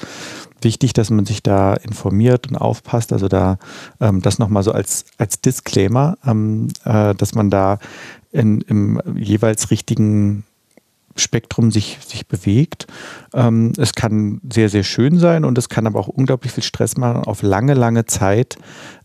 wichtig, 0.62 0.92
dass 0.92 1.11
man 1.11 1.26
sich 1.26 1.42
da 1.42 1.74
informiert 1.74 2.48
und 2.48 2.57
aufpasst. 2.57 3.12
Also 3.12 3.28
da 3.28 3.59
ähm, 4.00 4.22
das 4.22 4.38
nochmal 4.38 4.62
so 4.62 4.72
als, 4.72 5.05
als 5.18 5.40
Disclaimer, 5.40 6.16
ähm, 6.24 6.68
äh, 6.85 7.14
dass 7.14 7.35
man 7.35 7.50
da 7.50 7.78
in, 8.33 8.62
im 8.62 9.01
jeweils 9.14 9.71
richtigen 9.71 10.45
Spektrum 11.16 11.71
sich, 11.71 11.99
sich 12.01 12.27
bewegt. 12.27 12.87
Ähm, 13.35 13.73
es 13.77 13.92
kann 13.95 14.40
sehr, 14.51 14.68
sehr 14.68 14.83
schön 14.83 15.18
sein 15.18 15.45
und 15.45 15.59
es 15.59 15.68
kann 15.68 15.87
aber 15.87 16.01
auch 16.01 16.09
unglaublich 16.09 16.53
viel 16.53 16.62
Stress 16.62 16.97
machen. 16.97 17.25
Auf 17.25 17.42
lange, 17.42 17.75
lange 17.75 18.07
Zeit 18.07 18.57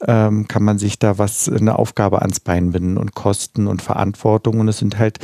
ähm, 0.05 0.47
kann 0.47 0.63
man 0.63 0.77
sich 0.79 0.99
da 0.99 1.17
was, 1.17 1.49
eine 1.49 1.77
Aufgabe 1.77 2.21
ans 2.21 2.39
Bein 2.39 2.71
binden 2.71 2.97
und 2.97 3.13
Kosten 3.13 3.67
und 3.67 3.81
Verantwortung. 3.81 4.59
Und 4.59 4.67
es 4.69 4.77
sind 4.77 4.97
halt 4.97 5.19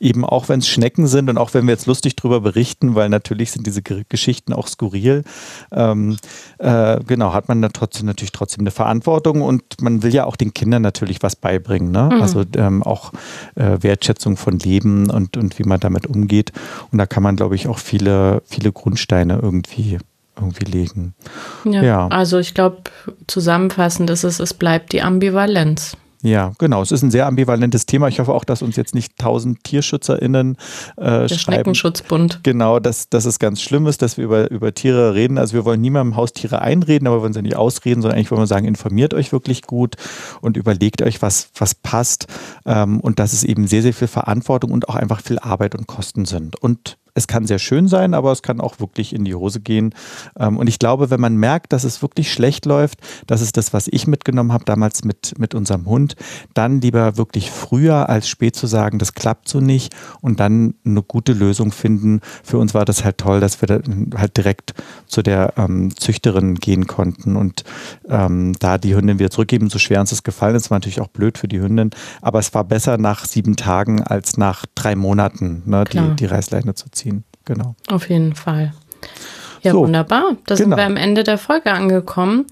eben 0.00 0.24
auch 0.24 0.48
wenn 0.48 0.60
es 0.60 0.68
Schnecken 0.68 1.06
sind 1.06 1.30
und 1.30 1.38
auch 1.38 1.54
wenn 1.54 1.66
wir 1.66 1.72
jetzt 1.72 1.86
lustig 1.86 2.16
drüber 2.16 2.40
berichten, 2.40 2.94
weil 2.94 3.08
natürlich 3.08 3.52
sind 3.52 3.66
diese 3.66 3.82
Geschichten 3.82 4.52
auch 4.52 4.66
skurril, 4.66 5.24
ähm, 5.72 6.16
äh, 6.58 6.98
genau, 7.06 7.32
hat 7.32 7.48
man 7.48 7.62
da 7.62 7.68
trotzdem 7.68 8.06
natürlich 8.06 8.32
trotzdem 8.32 8.62
eine 8.62 8.70
Verantwortung 8.70 9.42
und 9.42 9.62
man 9.80 10.02
will 10.02 10.12
ja 10.12 10.24
auch 10.24 10.36
den 10.36 10.52
Kindern 10.52 10.82
natürlich 10.82 11.22
was 11.22 11.36
beibringen, 11.36 11.90
ne? 11.90 12.10
Mhm. 12.12 12.22
Also 12.22 12.44
ähm, 12.56 12.82
auch 12.82 13.12
äh, 13.54 13.78
Wertschätzung 13.80 14.36
von 14.36 14.58
Leben 14.58 15.10
und, 15.10 15.36
und 15.36 15.58
wie 15.58 15.64
man 15.64 15.80
damit 15.80 16.06
umgeht. 16.06 16.52
Und 16.90 16.98
da 16.98 17.06
kann 17.06 17.22
man, 17.22 17.36
glaube 17.36 17.54
ich, 17.54 17.68
auch 17.68 17.78
viele, 17.78 18.42
viele 18.46 18.72
Grundsteine 18.72 19.38
irgendwie 19.40 19.98
irgendwie 20.36 20.64
legen. 20.64 21.14
Ja, 21.64 21.82
ja. 21.82 22.08
also 22.08 22.38
ich 22.38 22.54
glaube, 22.54 22.82
zusammenfassend 23.28 24.10
ist 24.10 24.24
es, 24.24 24.40
es 24.40 24.52
bleibt 24.52 24.92
die 24.92 25.02
Ambivalenz. 25.02 25.96
Ja, 26.24 26.52
genau. 26.56 26.80
Es 26.80 26.90
ist 26.90 27.02
ein 27.02 27.10
sehr 27.10 27.26
ambivalentes 27.26 27.84
Thema. 27.84 28.08
Ich 28.08 28.18
hoffe 28.18 28.32
auch, 28.32 28.44
dass 28.44 28.62
uns 28.62 28.76
jetzt 28.76 28.94
nicht 28.94 29.18
tausend 29.18 29.62
TierschutzerInnen 29.62 30.56
äh, 30.96 31.02
Der 31.04 31.28
schreiben. 31.28 31.38
Schneckenschutzbund. 31.38 32.40
Genau, 32.42 32.80
dass, 32.80 33.10
dass 33.10 33.26
es 33.26 33.38
ganz 33.38 33.60
schlimm 33.60 33.86
ist, 33.86 34.00
dass 34.00 34.16
wir 34.16 34.24
über, 34.24 34.50
über 34.50 34.72
Tiere 34.72 35.14
reden. 35.14 35.36
Also 35.36 35.52
wir 35.52 35.66
wollen 35.66 35.82
niemandem 35.82 36.16
Haustiere 36.16 36.62
einreden, 36.62 37.06
aber 37.06 37.18
wir 37.18 37.22
wollen 37.24 37.34
sie 37.34 37.42
nicht 37.42 37.56
ausreden, 37.56 38.00
sondern 38.00 38.16
eigentlich 38.16 38.30
wollen 38.30 38.40
wir 38.40 38.46
sagen, 38.46 38.66
informiert 38.66 39.12
euch 39.12 39.32
wirklich 39.32 39.62
gut 39.62 39.96
und 40.40 40.56
überlegt 40.56 41.02
euch, 41.02 41.20
was, 41.20 41.50
was 41.58 41.74
passt. 41.74 42.26
Ähm, 42.64 43.00
und 43.00 43.18
dass 43.18 43.34
es 43.34 43.44
eben 43.44 43.66
sehr, 43.66 43.82
sehr 43.82 43.92
viel 43.92 44.08
Verantwortung 44.08 44.70
und 44.70 44.88
auch 44.88 44.94
einfach 44.94 45.20
viel 45.20 45.38
Arbeit 45.38 45.74
und 45.74 45.86
Kosten 45.86 46.24
sind. 46.24 46.56
Und 46.56 46.96
es 47.14 47.28
kann 47.28 47.46
sehr 47.46 47.60
schön 47.60 47.86
sein, 47.88 48.12
aber 48.12 48.32
es 48.32 48.42
kann 48.42 48.60
auch 48.60 48.80
wirklich 48.80 49.14
in 49.14 49.24
die 49.24 49.34
Hose 49.34 49.60
gehen. 49.60 49.94
Ähm, 50.38 50.58
und 50.58 50.68
ich 50.68 50.78
glaube, 50.78 51.10
wenn 51.10 51.20
man 51.20 51.36
merkt, 51.36 51.72
dass 51.72 51.84
es 51.84 52.02
wirklich 52.02 52.32
schlecht 52.32 52.66
läuft, 52.66 52.98
das 53.26 53.40
ist 53.40 53.56
das, 53.56 53.72
was 53.72 53.86
ich 53.88 54.06
mitgenommen 54.06 54.52
habe 54.52 54.64
damals 54.64 55.04
mit, 55.04 55.38
mit 55.38 55.54
unserem 55.54 55.86
Hund, 55.86 56.16
dann 56.54 56.80
lieber 56.80 57.16
wirklich 57.16 57.50
früher 57.50 58.08
als 58.08 58.28
spät 58.28 58.56
zu 58.56 58.66
sagen, 58.66 58.98
das 58.98 59.14
klappt 59.14 59.48
so 59.48 59.60
nicht 59.60 59.94
und 60.20 60.40
dann 60.40 60.74
eine 60.84 61.02
gute 61.02 61.32
Lösung 61.32 61.70
finden. 61.70 62.20
Für 62.42 62.58
uns 62.58 62.74
war 62.74 62.84
das 62.84 63.04
halt 63.04 63.18
toll, 63.18 63.40
dass 63.40 63.62
wir 63.62 63.82
halt 64.16 64.36
direkt 64.36 64.74
zu 65.06 65.22
der 65.22 65.54
ähm, 65.56 65.96
Züchterin 65.96 66.56
gehen 66.56 66.86
konnten 66.86 67.36
und 67.36 67.62
ähm, 68.08 68.54
da 68.58 68.76
die 68.78 68.96
Hündin 68.96 69.20
wieder 69.20 69.30
zurückgeben, 69.30 69.70
so 69.70 69.78
schwer 69.78 70.00
uns 70.00 70.10
das 70.10 70.24
gefallen 70.24 70.56
ist, 70.56 70.70
war 70.70 70.76
natürlich 70.76 71.00
auch 71.00 71.08
blöd 71.08 71.38
für 71.38 71.48
die 71.48 71.60
Hündin, 71.60 71.90
aber 72.20 72.40
es 72.40 72.52
war 72.54 72.64
besser 72.64 72.98
nach 72.98 73.24
sieben 73.24 73.54
Tagen 73.54 74.02
als 74.02 74.36
nach 74.36 74.66
drei 74.74 74.96
Monaten, 74.96 75.62
ne, 75.66 75.84
die, 75.84 76.16
die 76.16 76.26
Reißleine 76.26 76.74
zu 76.74 76.90
ziehen. 76.90 77.03
Genau. 77.44 77.74
Auf 77.88 78.08
jeden 78.08 78.34
Fall. 78.34 78.72
Ja, 79.62 79.72
so, 79.72 79.80
wunderbar. 79.80 80.36
Da 80.46 80.54
genau. 80.54 80.56
sind 80.56 80.76
wir 80.76 80.84
am 80.84 80.96
Ende 80.96 81.24
der 81.24 81.38
Folge 81.38 81.72
angekommen. 81.72 82.46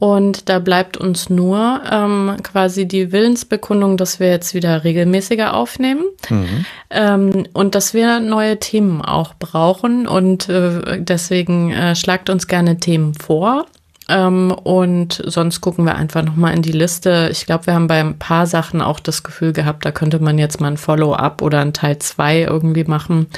Und 0.00 0.48
da 0.48 0.60
bleibt 0.60 0.96
uns 0.96 1.28
nur 1.28 1.82
ähm, 1.88 2.36
quasi 2.42 2.88
die 2.88 3.12
Willensbekundung, 3.12 3.98
dass 3.98 4.18
wir 4.18 4.30
jetzt 4.30 4.54
wieder 4.54 4.82
regelmäßiger 4.82 5.52
aufnehmen 5.52 6.04
mhm. 6.30 6.64
ähm, 6.88 7.46
und 7.52 7.74
dass 7.74 7.92
wir 7.92 8.18
neue 8.18 8.58
Themen 8.58 9.02
auch 9.02 9.34
brauchen. 9.34 10.08
Und 10.08 10.48
äh, 10.48 11.02
deswegen 11.02 11.70
äh, 11.70 11.94
schlagt 11.94 12.30
uns 12.30 12.46
gerne 12.46 12.78
Themen 12.78 13.12
vor. 13.12 13.66
Ähm, 14.10 14.50
und 14.50 15.22
sonst 15.24 15.60
gucken 15.60 15.84
wir 15.84 15.94
einfach 15.94 16.22
nochmal 16.22 16.54
in 16.54 16.62
die 16.62 16.72
Liste. 16.72 17.28
Ich 17.30 17.46
glaube, 17.46 17.66
wir 17.66 17.74
haben 17.74 17.86
bei 17.86 18.00
ein 18.00 18.18
paar 18.18 18.46
Sachen 18.46 18.82
auch 18.82 18.98
das 18.98 19.22
Gefühl 19.22 19.52
gehabt, 19.52 19.84
da 19.84 19.92
könnte 19.92 20.18
man 20.18 20.36
jetzt 20.36 20.60
mal 20.60 20.68
ein 20.68 20.76
Follow-up 20.76 21.42
oder 21.42 21.60
ein 21.60 21.72
Teil 21.72 21.98
2 21.98 22.40
irgendwie 22.40 22.84
machen. 22.84 23.28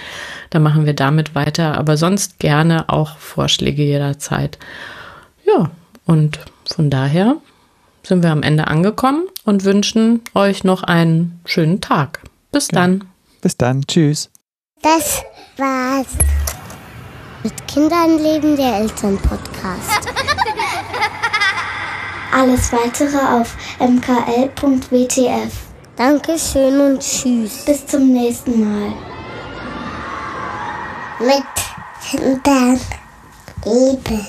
Dann 0.50 0.62
machen 0.62 0.86
wir 0.86 0.94
damit 0.94 1.34
weiter. 1.34 1.76
Aber 1.76 1.98
sonst 1.98 2.38
gerne 2.38 2.88
auch 2.88 3.18
Vorschläge 3.18 3.82
jederzeit. 3.82 4.58
Ja, 5.44 5.70
und 6.06 6.38
von 6.74 6.88
daher 6.88 7.36
sind 8.02 8.22
wir 8.22 8.30
am 8.30 8.42
Ende 8.42 8.66
angekommen 8.66 9.24
und 9.44 9.64
wünschen 9.64 10.22
euch 10.34 10.64
noch 10.64 10.82
einen 10.82 11.40
schönen 11.44 11.82
Tag. 11.82 12.20
Bis 12.50 12.68
ja. 12.70 12.80
dann. 12.80 13.04
Bis 13.42 13.56
dann. 13.58 13.86
Tschüss. 13.86 14.30
Das 14.80 15.22
war's. 15.58 16.08
Mit 17.42 17.66
Kindern 17.68 18.18
leben 18.22 18.56
der 18.56 18.78
Elternpodcast. 18.78 20.08
Alles 22.32 22.72
weitere 22.72 23.18
auf 23.18 23.54
mkl.wtf. 23.78 25.52
Dankeschön 25.96 26.80
und 26.80 27.00
tschüss. 27.00 27.64
Bis 27.66 27.86
zum 27.86 28.10
nächsten 28.10 28.58
Mal. 28.64 28.92
Mit 31.20 31.44
Kindern 32.10 32.80
leben. 33.64 34.26